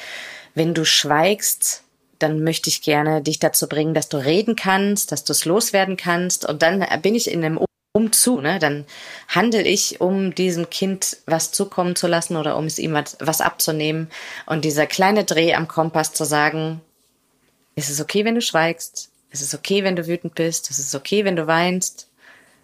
[0.54, 1.82] Wenn du schweigst,
[2.18, 5.96] dann möchte ich gerne dich dazu bringen, dass du reden kannst, dass du es loswerden
[5.96, 6.48] kannst.
[6.48, 7.60] Und dann bin ich in einem
[7.92, 8.58] um zu, ne?
[8.58, 8.84] Dann
[9.28, 13.40] handle ich, um diesem Kind was zukommen zu lassen oder um es ihm was, was
[13.40, 14.10] abzunehmen.
[14.44, 16.82] Und dieser kleine Dreh am Kompass zu sagen,
[17.74, 19.10] ist es okay, wenn du schweigst?
[19.36, 20.70] Ist es okay, wenn du wütend bist?
[20.70, 22.08] Ist es okay, wenn du weinst?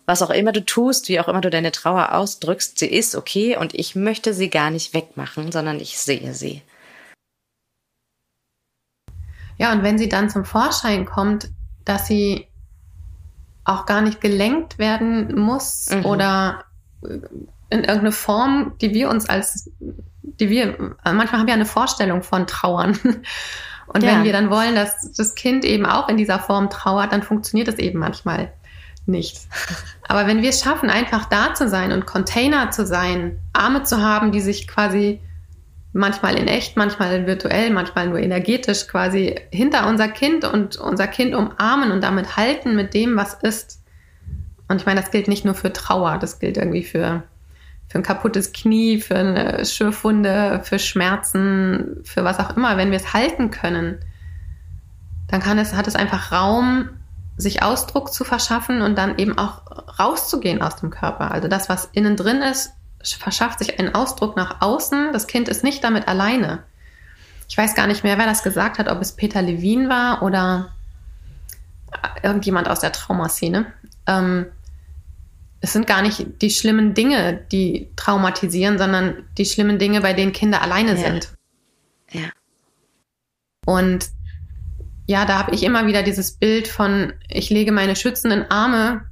[0.06, 3.58] Was auch immer du tust, wie auch immer du deine Trauer ausdrückst, sie ist okay
[3.58, 6.62] und ich möchte sie gar nicht wegmachen, sondern ich sehe sie.
[9.58, 11.50] Ja, und wenn sie dann zum Vorschein kommt,
[11.85, 12.48] dass sie
[13.64, 16.06] auch gar nicht gelenkt werden muss mhm.
[16.06, 16.64] oder
[17.02, 22.46] in irgendeine Form, die wir uns als, die wir, manchmal haben wir eine Vorstellung von
[22.46, 22.98] Trauern.
[23.92, 24.12] Und ja.
[24.12, 27.68] wenn wir dann wollen, dass das Kind eben auch in dieser Form trauert, dann funktioniert
[27.68, 28.52] es eben manchmal
[29.07, 29.40] nicht.
[30.09, 34.00] Aber wenn wir es schaffen, einfach da zu sein und Container zu sein, Arme zu
[34.00, 35.20] haben, die sich quasi
[35.92, 41.35] manchmal in echt, manchmal virtuell, manchmal nur energetisch quasi hinter unser Kind und unser Kind
[41.35, 43.83] umarmen und damit halten mit dem, was ist.
[44.68, 47.24] Und ich meine, das gilt nicht nur für Trauer, das gilt irgendwie für,
[47.92, 52.78] für ein kaputtes Knie, für eine Schürfwunde, für Schmerzen, für was auch immer.
[52.78, 53.98] Wenn wir es halten können,
[55.28, 56.88] dann kann es, hat es einfach Raum,
[57.37, 59.61] sich Ausdruck zu verschaffen und dann eben auch
[59.98, 61.33] rauszugehen aus dem Körper.
[61.33, 65.12] Also das, was innen drin ist, verschafft sich einen Ausdruck nach außen.
[65.12, 66.62] Das Kind ist nicht damit alleine.
[67.46, 70.70] Ich weiß gar nicht mehr, wer das gesagt hat, ob es Peter Levin war oder
[72.22, 73.66] irgendjemand aus der Traumaszene.
[74.07, 74.46] Ähm,
[75.62, 80.33] es sind gar nicht die schlimmen Dinge, die traumatisieren, sondern die schlimmen Dinge, bei denen
[80.33, 80.96] Kinder alleine ja.
[80.96, 81.33] sind.
[82.11, 82.31] Ja.
[83.64, 84.11] Und
[85.07, 89.07] ja, da habe ich immer wieder dieses Bild von, ich lege meine schützenden Arme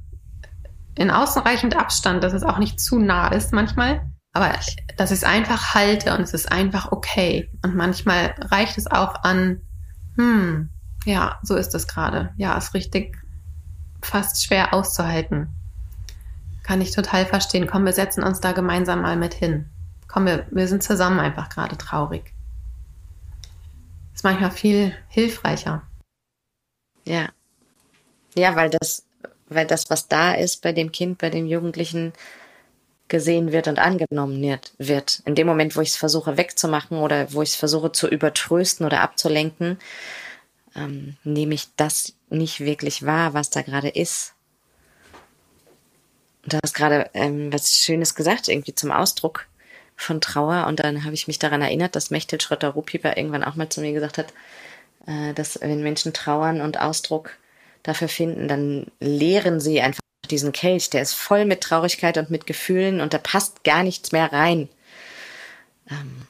[0.95, 4.01] in ausreichend Abstand, dass es auch nicht zu nah ist manchmal.
[4.33, 4.53] Aber
[4.97, 7.49] dass ich es einfach halte und es ist einfach okay.
[7.63, 9.61] Und manchmal reicht es auch an,
[10.17, 10.69] hm,
[11.05, 12.33] Ja, so ist es gerade.
[12.35, 13.17] Ja, ist richtig
[14.01, 15.55] fast schwer auszuhalten.
[16.63, 17.67] Kann ich total verstehen.
[17.67, 19.69] Komm, wir setzen uns da gemeinsam mal mit hin.
[20.07, 22.33] Komm, wir, wir sind zusammen einfach gerade traurig.
[24.13, 25.83] Ist manchmal viel hilfreicher.
[27.05, 27.29] Ja.
[28.35, 29.05] Ja, weil das,
[29.49, 32.13] weil das, was da ist bei dem Kind, bei dem Jugendlichen,
[33.11, 34.41] gesehen wird und angenommen
[34.77, 35.21] wird.
[35.25, 38.85] In dem Moment, wo ich es versuche wegzumachen oder wo ich es versuche zu übertrösten
[38.85, 39.77] oder abzulenken,
[40.75, 44.33] ähm, nehme ich das nicht wirklich wahr, was da gerade ist.
[46.45, 49.47] Du hast gerade ähm, was Schönes gesagt, irgendwie zum Ausdruck
[49.95, 50.65] von Trauer.
[50.67, 53.93] Und dann habe ich mich daran erinnert, dass Mechtel Schröter-Rupiper irgendwann auch mal zu mir
[53.93, 54.33] gesagt hat,
[55.05, 57.37] äh, dass wenn Menschen trauern und Ausdruck
[57.83, 60.89] dafür finden, dann leeren sie einfach diesen Kelch.
[60.89, 64.69] Der ist voll mit Traurigkeit und mit Gefühlen und da passt gar nichts mehr rein.
[65.89, 66.27] Ähm,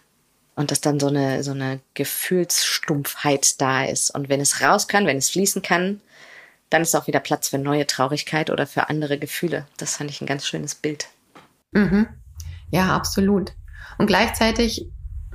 [0.55, 4.13] und dass dann so eine, so eine Gefühlsstumpfheit da ist.
[4.13, 6.01] Und wenn es raus kann, wenn es fließen kann,
[6.71, 9.67] dann ist auch wieder Platz für neue Traurigkeit oder für andere Gefühle.
[9.77, 11.09] Das fand ich ein ganz schönes Bild.
[11.73, 12.07] Mhm.
[12.71, 13.51] Ja, absolut.
[13.97, 14.87] Und gleichzeitig,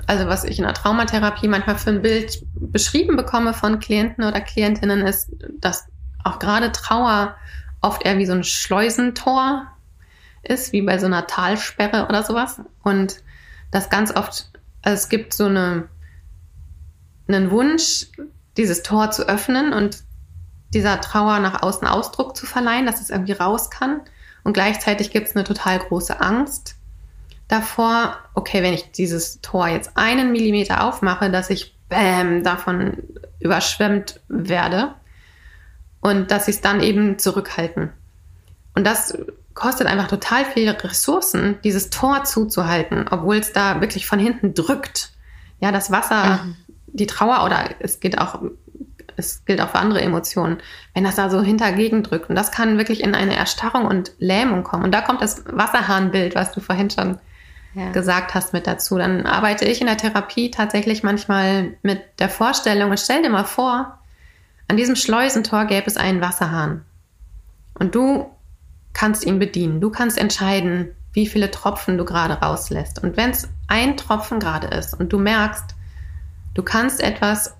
[0.06, 4.40] also was ich in der Traumatherapie manchmal für ein Bild beschrieben bekomme von Klienten oder
[4.40, 5.86] Klientinnen, ist, dass
[6.24, 7.36] auch gerade Trauer
[7.82, 9.66] oft eher wie so ein Schleusentor
[10.42, 12.62] ist, wie bei so einer Talsperre oder sowas.
[12.82, 13.22] Und
[13.70, 15.90] das ganz oft, also es gibt so eine,
[17.28, 18.06] einen Wunsch,
[18.56, 20.05] dieses Tor zu öffnen und
[20.74, 24.00] dieser Trauer nach außen Ausdruck zu verleihen, dass es irgendwie raus kann.
[24.44, 26.76] Und gleichzeitig gibt es eine total große Angst
[27.48, 33.02] davor, okay, wenn ich dieses Tor jetzt einen Millimeter aufmache, dass ich bäm davon
[33.38, 34.94] überschwemmt werde
[36.00, 37.90] und dass sie es dann eben zurückhalten.
[38.74, 39.16] Und das
[39.54, 45.12] kostet einfach total viele Ressourcen, dieses Tor zuzuhalten, obwohl es da wirklich von hinten drückt.
[45.60, 46.56] Ja, das Wasser, mhm.
[46.88, 48.42] die Trauer oder es geht auch,
[49.16, 50.58] es gilt auch für andere Emotionen,
[50.94, 52.28] wenn das da so hintergegen drückt.
[52.28, 54.84] Und das kann wirklich in eine Erstarrung und Lähmung kommen.
[54.84, 57.18] Und da kommt das Wasserhahnbild, was du vorhin schon
[57.74, 57.90] ja.
[57.90, 58.98] gesagt hast, mit dazu.
[58.98, 63.44] Dann arbeite ich in der Therapie tatsächlich manchmal mit der Vorstellung und stell dir mal
[63.44, 63.98] vor,
[64.68, 66.84] an diesem Schleusentor gäbe es einen Wasserhahn.
[67.74, 68.30] Und du
[68.94, 69.80] kannst ihn bedienen.
[69.80, 73.02] Du kannst entscheiden, wie viele Tropfen du gerade rauslässt.
[73.02, 75.74] Und wenn es ein Tropfen gerade ist und du merkst,
[76.54, 77.54] du kannst etwas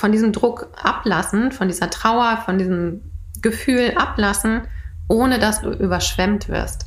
[0.00, 3.02] von diesem Druck ablassen, von dieser Trauer, von diesem
[3.42, 4.62] Gefühl ablassen,
[5.08, 6.86] ohne dass du überschwemmt wirst.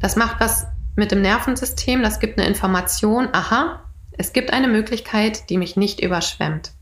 [0.00, 5.48] Das macht was mit dem Nervensystem, das gibt eine Information, aha, es gibt eine Möglichkeit,
[5.48, 6.72] die mich nicht überschwemmt.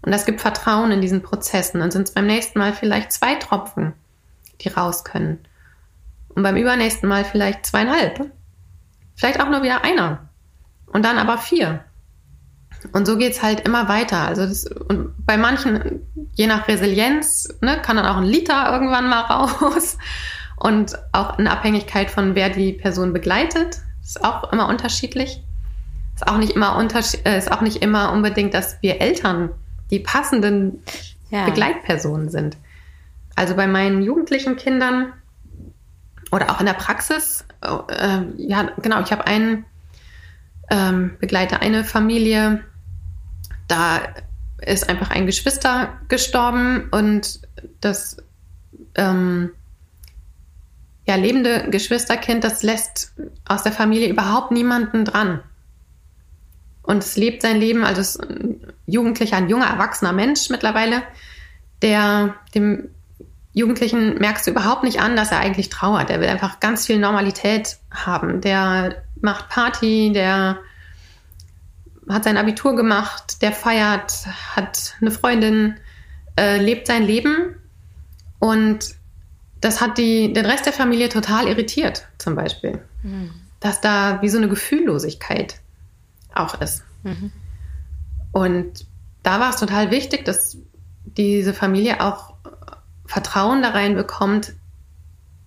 [0.00, 1.80] Und das gibt Vertrauen in diesen Prozessen.
[1.80, 3.92] Dann sind es beim nächsten Mal vielleicht zwei Tropfen,
[4.60, 5.38] die raus können.
[6.30, 8.32] Und beim übernächsten Mal vielleicht zweieinhalb.
[9.14, 10.28] Vielleicht auch nur wieder einer.
[10.86, 11.84] Und dann aber vier.
[12.92, 14.26] Und so geht es halt immer weiter.
[14.26, 16.00] Also das, und bei manchen,
[16.34, 19.98] je nach Resilienz, ne, kann dann auch ein Liter irgendwann mal raus.
[20.56, 23.80] Und auch in Abhängigkeit von wer die Person begleitet.
[24.02, 25.42] Ist auch immer unterschiedlich.
[26.14, 29.50] Ist auch nicht immer, unterschied, äh, ist auch nicht immer unbedingt, dass wir Eltern
[29.90, 30.82] die passenden
[31.30, 31.44] ja.
[31.44, 32.56] Begleitpersonen sind.
[33.34, 35.12] Also bei meinen jugendlichen Kindern
[36.30, 39.64] oder auch in der Praxis, äh, ja, genau, ich habe einen
[40.70, 42.64] ähm, begleite eine Familie,
[43.72, 44.00] da
[44.64, 47.40] ist einfach ein Geschwister gestorben und
[47.80, 48.18] das
[48.94, 49.50] ähm,
[51.06, 53.12] ja, lebende Geschwisterkind, das lässt
[53.44, 55.40] aus der Familie überhaupt niemanden dran
[56.82, 61.02] und es lebt sein Leben, also ist ein Jugendlicher, ein junger, erwachsener Mensch mittlerweile,
[61.80, 62.88] der dem
[63.54, 66.08] Jugendlichen merkst du überhaupt nicht an, dass er eigentlich trauert.
[66.08, 68.40] Der will einfach ganz viel Normalität haben.
[68.40, 70.58] Der macht Party, der
[72.08, 75.76] hat sein Abitur gemacht, der feiert, hat eine Freundin,
[76.36, 77.56] äh, lebt sein Leben
[78.38, 78.94] und
[79.60, 82.80] das hat die, den Rest der Familie total irritiert, zum Beispiel.
[83.02, 83.30] Mhm.
[83.60, 85.60] Dass da wie so eine Gefühllosigkeit
[86.34, 86.82] auch ist.
[87.04, 87.30] Mhm.
[88.32, 88.86] Und
[89.22, 90.56] da war es total wichtig, dass
[91.04, 92.34] diese Familie auch
[93.06, 94.54] Vertrauen da rein bekommt,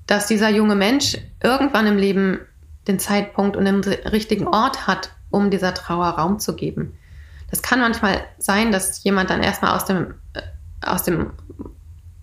[0.08, 2.40] dass dieser junge Mensch irgendwann im Leben
[2.88, 6.98] den Zeitpunkt und den richtigen Ort hat, um dieser Trauer Raum zu geben.
[7.50, 10.42] Das kann manchmal sein, dass jemand dann erstmal aus dem, äh,
[10.82, 11.32] aus dem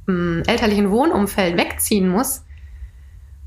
[0.08, 2.44] ähm, elterlichen Wohnumfeld wegziehen muss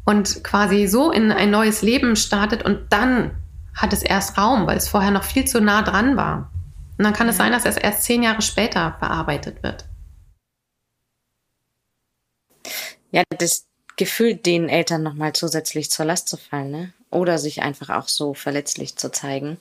[0.06, 3.32] und quasi so in ein neues Leben startet und dann
[3.74, 6.52] hat es erst Raum, weil es vorher noch viel zu nah dran war.
[6.98, 9.86] Und dann kann es sein, dass es erst zehn Jahre später bearbeitet wird.
[13.12, 13.66] Ja, das
[13.98, 16.94] Gefühl, den Eltern nochmal zusätzlich zur Last zu fallen, ne?
[17.16, 19.58] Oder sich einfach auch so verletzlich zu zeigen,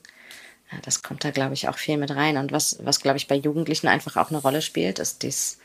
[0.73, 2.37] Ja, das kommt da, glaube ich, auch viel mit rein.
[2.37, 5.59] Und was, was glaube ich, bei Jugendlichen einfach auch eine Rolle spielt, ist dies,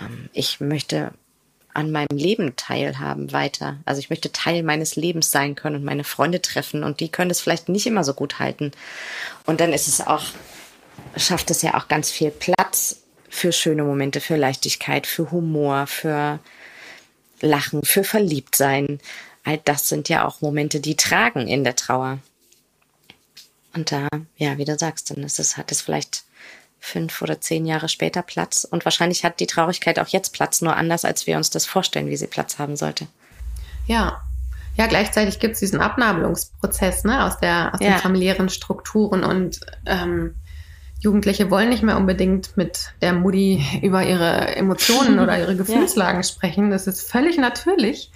[0.00, 1.12] ähm, ich möchte
[1.74, 3.76] an meinem Leben teilhaben weiter.
[3.84, 7.30] Also ich möchte Teil meines Lebens sein können und meine Freunde treffen und die können
[7.30, 8.72] es vielleicht nicht immer so gut halten.
[9.44, 10.24] Und dann ist es auch,
[11.16, 16.38] schafft es ja auch ganz viel Platz für schöne Momente, für Leichtigkeit, für Humor, für
[17.42, 18.98] Lachen, für Verliebtsein.
[19.46, 22.18] All das sind ja auch Momente, die tragen in der Trauer.
[23.72, 26.24] Und da, ja, wie du sagst, dann ist es, hat es vielleicht
[26.80, 28.64] fünf oder zehn Jahre später Platz.
[28.68, 32.08] Und wahrscheinlich hat die Traurigkeit auch jetzt Platz, nur anders, als wir uns das vorstellen,
[32.08, 33.06] wie sie Platz haben sollte.
[33.86, 34.20] Ja.
[34.76, 37.92] Ja, gleichzeitig gibt es diesen Abnabelungsprozess ne, aus, der, aus ja.
[37.92, 40.34] den familiären Strukturen und ähm,
[40.98, 46.28] Jugendliche wollen nicht mehr unbedingt mit der Mutti über ihre Emotionen oder ihre Gefühlslagen ja.
[46.28, 46.70] sprechen.
[46.72, 48.10] Das ist völlig natürlich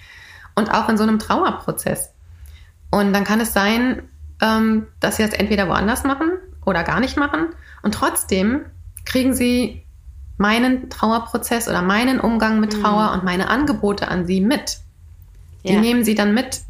[0.54, 2.12] und auch in so einem Trauerprozess.
[2.90, 4.02] Und dann kann es sein,
[4.40, 6.32] ähm, dass sie das entweder woanders machen
[6.64, 7.48] oder gar nicht machen.
[7.82, 8.66] Und trotzdem
[9.04, 9.84] kriegen sie
[10.36, 13.18] meinen Trauerprozess oder meinen Umgang mit Trauer mhm.
[13.18, 14.78] und meine Angebote an sie mit.
[15.64, 15.80] Die ja.
[15.80, 16.60] nehmen sie dann mit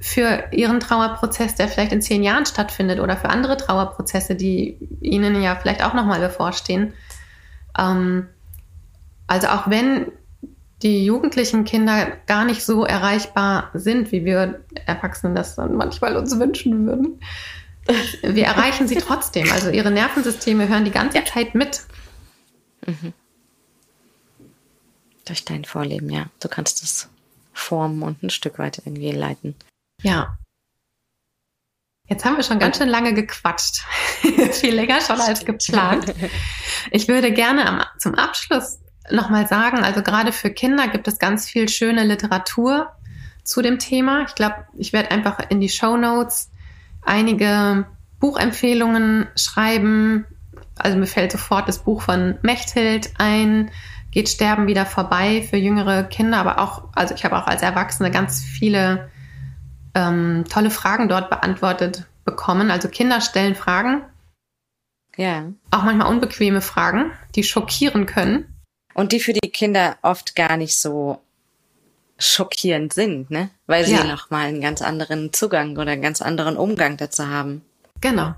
[0.00, 5.40] für ihren Trauerprozess, der vielleicht in zehn Jahren stattfindet oder für andere Trauerprozesse, die ihnen
[5.40, 6.94] ja vielleicht auch nochmal bevorstehen.
[7.78, 8.26] Ähm,
[9.26, 10.10] also auch wenn
[10.82, 16.38] die jugendlichen Kinder gar nicht so erreichbar sind, wie wir Erwachsenen das dann manchmal uns
[16.38, 17.20] wünschen würden,
[18.22, 19.50] wir erreichen sie trotzdem.
[19.50, 21.24] Also ihre Nervensysteme hören die ganze ja.
[21.24, 21.82] Zeit mit.
[22.86, 23.12] Mhm.
[25.24, 26.26] Durch dein Vorleben, ja.
[26.40, 27.08] Du kannst es
[27.52, 29.54] formen und ein Stück weit irgendwie leiten.
[30.02, 30.38] Ja.
[32.08, 33.84] Jetzt haben wir schon ganz schön lange gequatscht.
[34.52, 36.12] Viel länger schon als geplant.
[36.90, 41.48] Ich würde gerne am, zum Abschluss nochmal sagen, also gerade für Kinder gibt es ganz
[41.48, 42.92] viel schöne Literatur
[43.44, 44.24] zu dem Thema.
[44.26, 46.50] Ich glaube, ich werde einfach in die Show Notes
[47.02, 47.86] einige
[48.20, 50.26] Buchempfehlungen schreiben.
[50.76, 53.70] Also mir fällt sofort das Buch von Mechthild ein,
[54.10, 58.10] geht Sterben wieder vorbei für jüngere Kinder, aber auch, also ich habe auch als Erwachsene
[58.10, 59.10] ganz viele
[59.94, 62.70] ähm, tolle Fragen dort beantwortet bekommen.
[62.70, 64.02] Also Kinder stellen Fragen.
[65.16, 65.44] Ja.
[65.70, 68.51] Auch manchmal unbequeme Fragen, die schockieren können.
[68.94, 71.20] Und die für die Kinder oft gar nicht so
[72.18, 73.50] schockierend sind, ne?
[73.66, 74.04] Weil sie ja.
[74.04, 77.62] nochmal einen ganz anderen Zugang oder einen ganz anderen Umgang dazu haben.
[78.00, 78.34] Genau.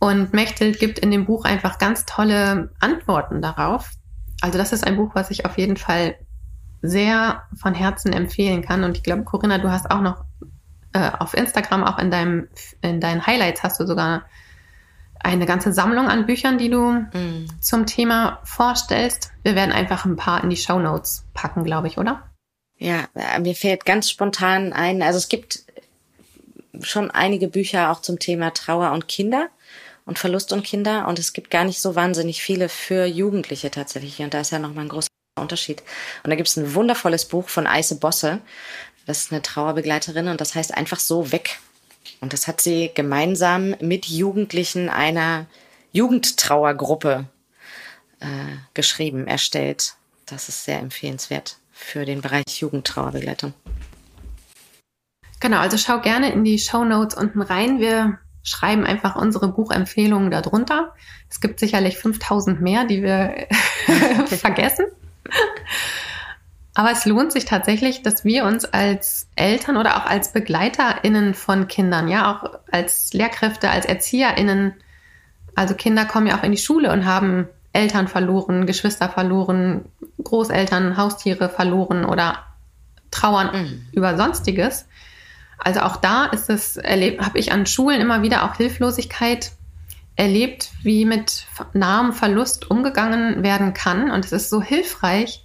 [0.00, 3.90] Und Mechthild gibt in dem Buch einfach ganz tolle Antworten darauf.
[4.40, 6.16] Also das ist ein Buch, was ich auf jeden Fall
[6.82, 8.84] sehr von Herzen empfehlen kann.
[8.84, 10.24] Und ich glaube, Corinna, du hast auch noch
[10.92, 12.48] äh, auf Instagram, auch in deinem,
[12.80, 14.24] in deinen Highlights hast du sogar
[15.20, 17.48] eine ganze Sammlung an Büchern, die du mm.
[17.60, 19.30] zum Thema vorstellst.
[19.42, 22.28] Wir werden einfach ein paar in die Show Notes packen, glaube ich, oder?
[22.78, 23.08] Ja,
[23.40, 25.64] mir fällt ganz spontan ein, also es gibt
[26.80, 29.48] schon einige Bücher auch zum Thema Trauer und Kinder
[30.06, 34.20] und Verlust und Kinder und es gibt gar nicht so wahnsinnig viele für Jugendliche tatsächlich
[34.20, 35.08] und da ist ja nochmal ein großer
[35.40, 35.82] Unterschied.
[36.22, 38.40] Und da gibt es ein wundervolles Buch von Eise Bosse,
[39.06, 41.58] das ist eine Trauerbegleiterin und das heißt einfach so weg.
[42.20, 45.46] Und das hat sie gemeinsam mit Jugendlichen einer
[45.92, 47.26] Jugendtrauergruppe
[48.20, 48.26] äh,
[48.74, 49.94] geschrieben, erstellt.
[50.26, 53.54] Das ist sehr empfehlenswert für den Bereich Jugendtrauerbegleitung.
[55.40, 57.78] Genau, also schau gerne in die Show Notes unten rein.
[57.78, 60.94] Wir schreiben einfach unsere Buchempfehlungen darunter.
[61.30, 63.46] Es gibt sicherlich 5000 mehr, die wir
[64.26, 64.86] vergessen.
[66.78, 71.66] Aber es lohnt sich tatsächlich, dass wir uns als Eltern oder auch als BegleiterInnen von
[71.66, 74.74] Kindern, ja, auch als Lehrkräfte, als ErzieherInnen,
[75.56, 79.86] also Kinder kommen ja auch in die Schule und haben Eltern verloren, Geschwister verloren,
[80.22, 82.44] Großeltern, Haustiere verloren oder
[83.10, 83.86] trauern mhm.
[83.90, 84.86] über Sonstiges.
[85.58, 89.50] Also auch da ist es erlebt, habe ich an Schulen immer wieder auch Hilflosigkeit
[90.14, 94.12] erlebt, wie mit nahem Verlust umgegangen werden kann.
[94.12, 95.42] Und es ist so hilfreich,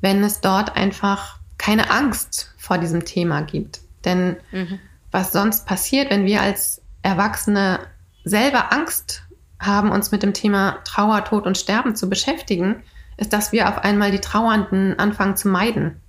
[0.00, 3.80] wenn es dort einfach keine Angst vor diesem Thema gibt.
[4.04, 4.78] Denn mhm.
[5.10, 7.80] was sonst passiert, wenn wir als Erwachsene
[8.24, 9.22] selber Angst
[9.58, 12.82] haben, uns mit dem Thema Trauer, Tod und Sterben zu beschäftigen,
[13.16, 16.00] ist, dass wir auf einmal die Trauernden anfangen zu meiden.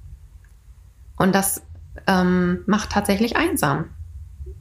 [1.15, 1.63] Und das
[2.05, 3.85] ähm, macht tatsächlich einsam.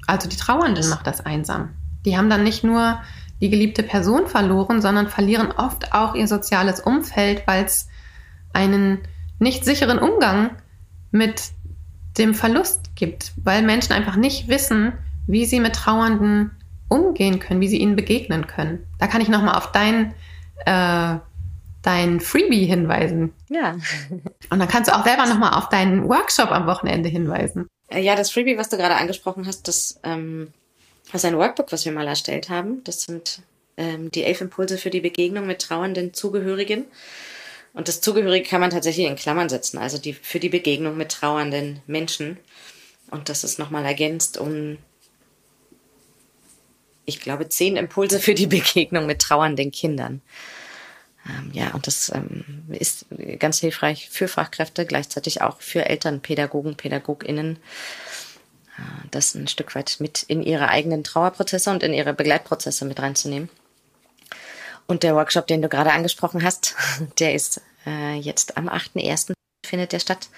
[0.07, 1.71] Also die Trauernden macht das einsam.
[2.05, 3.01] Die haben dann nicht nur
[3.41, 7.89] die geliebte Person verloren, sondern verlieren oft auch ihr soziales Umfeld, weil es
[8.53, 9.01] einen
[9.39, 10.51] nicht sicheren Umgang
[11.11, 11.51] mit
[12.19, 14.93] dem Verlust gibt, weil Menschen einfach nicht wissen,
[15.27, 16.51] wie sie mit Trauernden
[16.89, 18.87] umgehen können, wie sie ihnen begegnen können.
[18.99, 20.15] Da kann ich nochmal auf dein,
[20.65, 21.19] äh,
[21.83, 23.33] dein Freebie hinweisen.
[23.49, 23.77] Ja.
[24.51, 27.67] Und dann kannst du auch selber nochmal auf deinen Workshop am Wochenende hinweisen.
[27.89, 30.53] Äh, ja, das Freebie, was du gerade angesprochen hast, das ähm,
[31.13, 32.83] ist ein Workbook, was wir mal erstellt haben.
[32.85, 33.43] Das sind
[33.77, 36.85] ähm, die elf Impulse für die Begegnung mit trauernden Zugehörigen.
[37.77, 41.11] Und das Zugehörige kann man tatsächlich in Klammern setzen, also die, für die Begegnung mit
[41.11, 42.39] trauernden Menschen.
[43.11, 44.79] Und das ist nochmal ergänzt um,
[47.05, 50.23] ich glaube, zehn Impulse für die Begegnung mit trauernden Kindern.
[51.29, 53.05] Ähm, ja, und das ähm, ist
[53.39, 57.57] ganz hilfreich für Fachkräfte, gleichzeitig auch für Eltern, Pädagogen, PädagogInnen,
[58.79, 63.01] äh, das ein Stück weit mit in ihre eigenen Trauerprozesse und in ihre Begleitprozesse mit
[63.01, 63.51] reinzunehmen.
[64.87, 66.75] Und der Workshop, den du gerade angesprochen hast,
[67.19, 69.33] der ist äh, jetzt am 8.1.
[69.65, 70.29] findet der statt.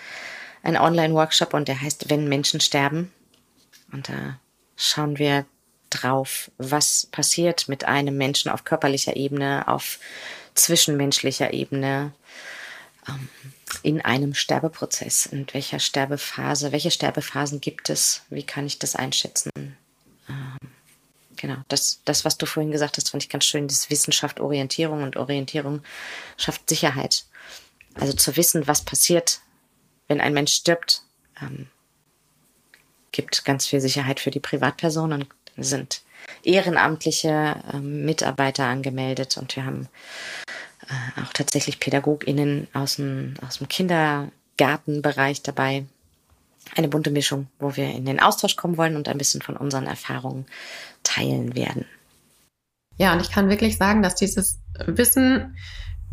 [0.62, 3.12] Ein Online-Workshop und der heißt Wenn Menschen sterben.
[3.92, 4.38] Und da
[4.76, 5.46] schauen wir
[5.90, 9.98] drauf, was passiert mit einem Menschen auf körperlicher Ebene, auf
[10.54, 12.12] zwischenmenschlicher Ebene,
[13.08, 13.28] ähm,
[13.82, 19.50] in einem Sterbeprozess, in welcher Sterbephase, welche Sterbephasen gibt es, wie kann ich das einschätzen.
[20.28, 20.56] Ähm,
[21.38, 25.02] genau, das, das, was du vorhin gesagt hast, fand ich ganz schön, das Wissenschaft Orientierung
[25.02, 25.82] und Orientierung
[26.36, 27.24] schafft Sicherheit.
[27.94, 29.40] Also zu wissen, was passiert,
[30.06, 31.02] wenn ein Mensch stirbt,
[31.40, 31.68] ähm,
[33.12, 35.26] gibt ganz viel Sicherheit für die Privatperson und
[35.56, 36.02] sind
[36.42, 39.88] ehrenamtliche ähm, Mitarbeiter angemeldet und wir haben
[40.88, 45.84] äh, auch tatsächlich PädagogInnen aus dem, aus dem Kindergartenbereich dabei.
[46.76, 49.86] Eine bunte Mischung, wo wir in den Austausch kommen wollen und ein bisschen von unseren
[49.86, 50.46] Erfahrungen
[51.02, 51.86] teilen werden.
[52.96, 55.56] Ja, und ich kann wirklich sagen, dass dieses Wissen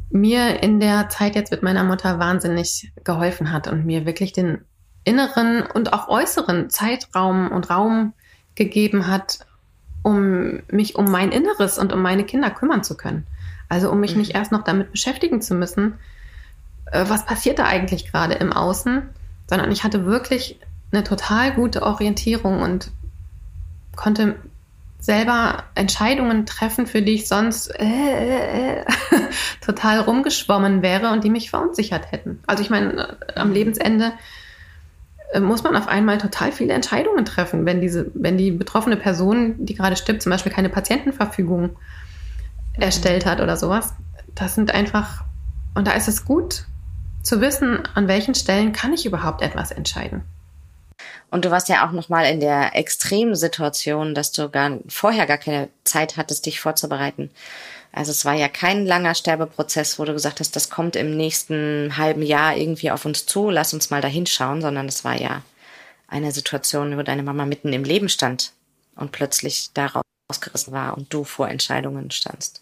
[0.09, 4.63] mir in der Zeit jetzt mit meiner Mutter wahnsinnig geholfen hat und mir wirklich den
[5.03, 8.13] inneren und auch äußeren Zeitraum und Raum
[8.55, 9.39] gegeben hat,
[10.03, 13.25] um mich um mein Inneres und um meine Kinder kümmern zu können.
[13.67, 14.19] Also um mich mhm.
[14.19, 15.95] nicht erst noch damit beschäftigen zu müssen,
[16.91, 19.09] äh, was passiert da eigentlich gerade im Außen,
[19.47, 20.59] sondern ich hatte wirklich
[20.91, 22.91] eine total gute Orientierung und
[23.95, 24.35] konnte
[24.99, 28.85] selber Entscheidungen treffen, für die ich sonst äh, äh, äh
[29.61, 32.39] total rumgeschwommen wäre und die mich verunsichert hätten.
[32.47, 34.13] Also ich meine, äh, am Lebensende
[35.31, 39.65] äh, muss man auf einmal total viele Entscheidungen treffen, wenn diese, wenn die betroffene Person,
[39.65, 41.75] die gerade stirbt, zum Beispiel keine Patientenverfügung
[42.73, 43.93] erstellt hat oder sowas.
[44.33, 45.23] Das sind einfach,
[45.75, 46.65] und da ist es gut
[47.25, 50.23] zu wissen, an welchen Stellen kann ich überhaupt etwas entscheiden.
[51.31, 55.25] Und du warst ja auch noch mal in der extremen Situation, dass du gar vorher
[55.25, 57.29] gar keine Zeit hattest, dich vorzubereiten.
[57.91, 61.97] Also es war ja kein langer Sterbeprozess, wo du gesagt hast, das kommt im nächsten
[61.97, 65.41] halben Jahr irgendwie auf uns zu, lass uns mal da hinschauen, sondern es war ja
[66.07, 68.51] eine Situation, wo deine Mama mitten im Leben stand
[68.95, 72.61] und plötzlich daraus ausgerissen war und du vor Entscheidungen standst.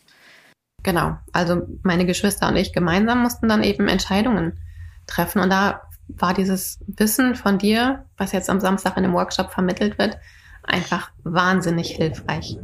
[0.84, 1.16] Genau.
[1.32, 4.60] Also meine Geschwister und ich gemeinsam mussten dann eben Entscheidungen
[5.08, 5.42] treffen.
[5.42, 9.98] Und da war dieses Wissen von dir, was jetzt am Samstag in dem Workshop vermittelt
[9.98, 10.18] wird,
[10.64, 12.58] einfach wahnsinnig hilfreich.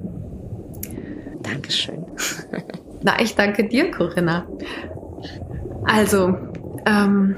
[1.42, 2.06] Dankeschön.
[3.02, 4.46] Na, ich danke dir, Corinna.
[5.86, 6.38] Also,
[6.86, 7.38] ähm,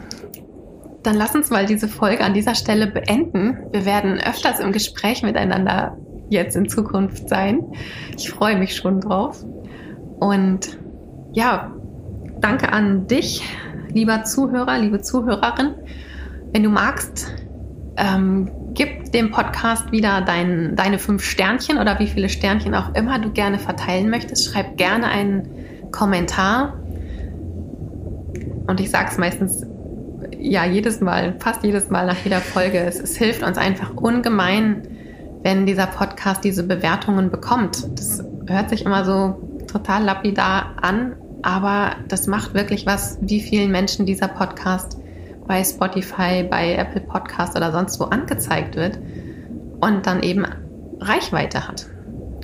[1.04, 3.58] dann lass uns mal diese Folge an dieser Stelle beenden.
[3.72, 5.98] Wir werden öfters im Gespräch miteinander
[6.30, 7.74] jetzt in Zukunft sein.
[8.16, 9.44] Ich freue mich schon drauf.
[10.22, 10.78] Und
[11.32, 11.72] ja,
[12.42, 13.42] danke an dich,
[13.92, 15.74] lieber Zuhörer, liebe Zuhörerin.
[16.54, 17.34] Wenn du magst,
[17.98, 23.18] ähm, gib dem Podcast wieder dein, deine fünf Sternchen oder wie viele Sternchen auch immer
[23.18, 24.46] du gerne verteilen möchtest.
[24.46, 25.50] Schreib gerne einen
[25.92, 26.80] Kommentar.
[28.68, 29.66] Und ich sage es meistens,
[30.38, 32.78] ja, jedes Mal, fast jedes Mal nach jeder Folge.
[32.78, 34.88] Es, es hilft uns einfach ungemein,
[35.42, 37.88] wenn dieser Podcast diese Bewertungen bekommt.
[37.98, 43.72] Das hört sich immer so total lapidar an, aber das macht wirklich was, wie vielen
[43.72, 44.98] Menschen dieser Podcast
[45.48, 49.00] bei Spotify, bei Apple Podcast oder sonst wo angezeigt wird
[49.80, 50.46] und dann eben
[51.00, 51.88] Reichweite hat.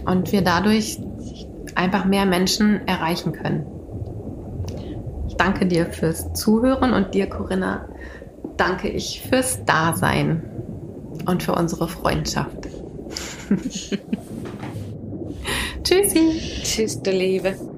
[0.06, 1.00] Und wir dadurch
[1.76, 3.66] einfach mehr Menschen erreichen können.
[5.28, 7.88] Ich danke dir fürs Zuhören und dir, Corinna,
[8.56, 10.44] danke ich fürs Dasein
[11.26, 12.68] und für unsere Freundschaft.
[15.88, 16.42] Tschüssi.
[16.64, 17.77] Tschüss, du Liebe.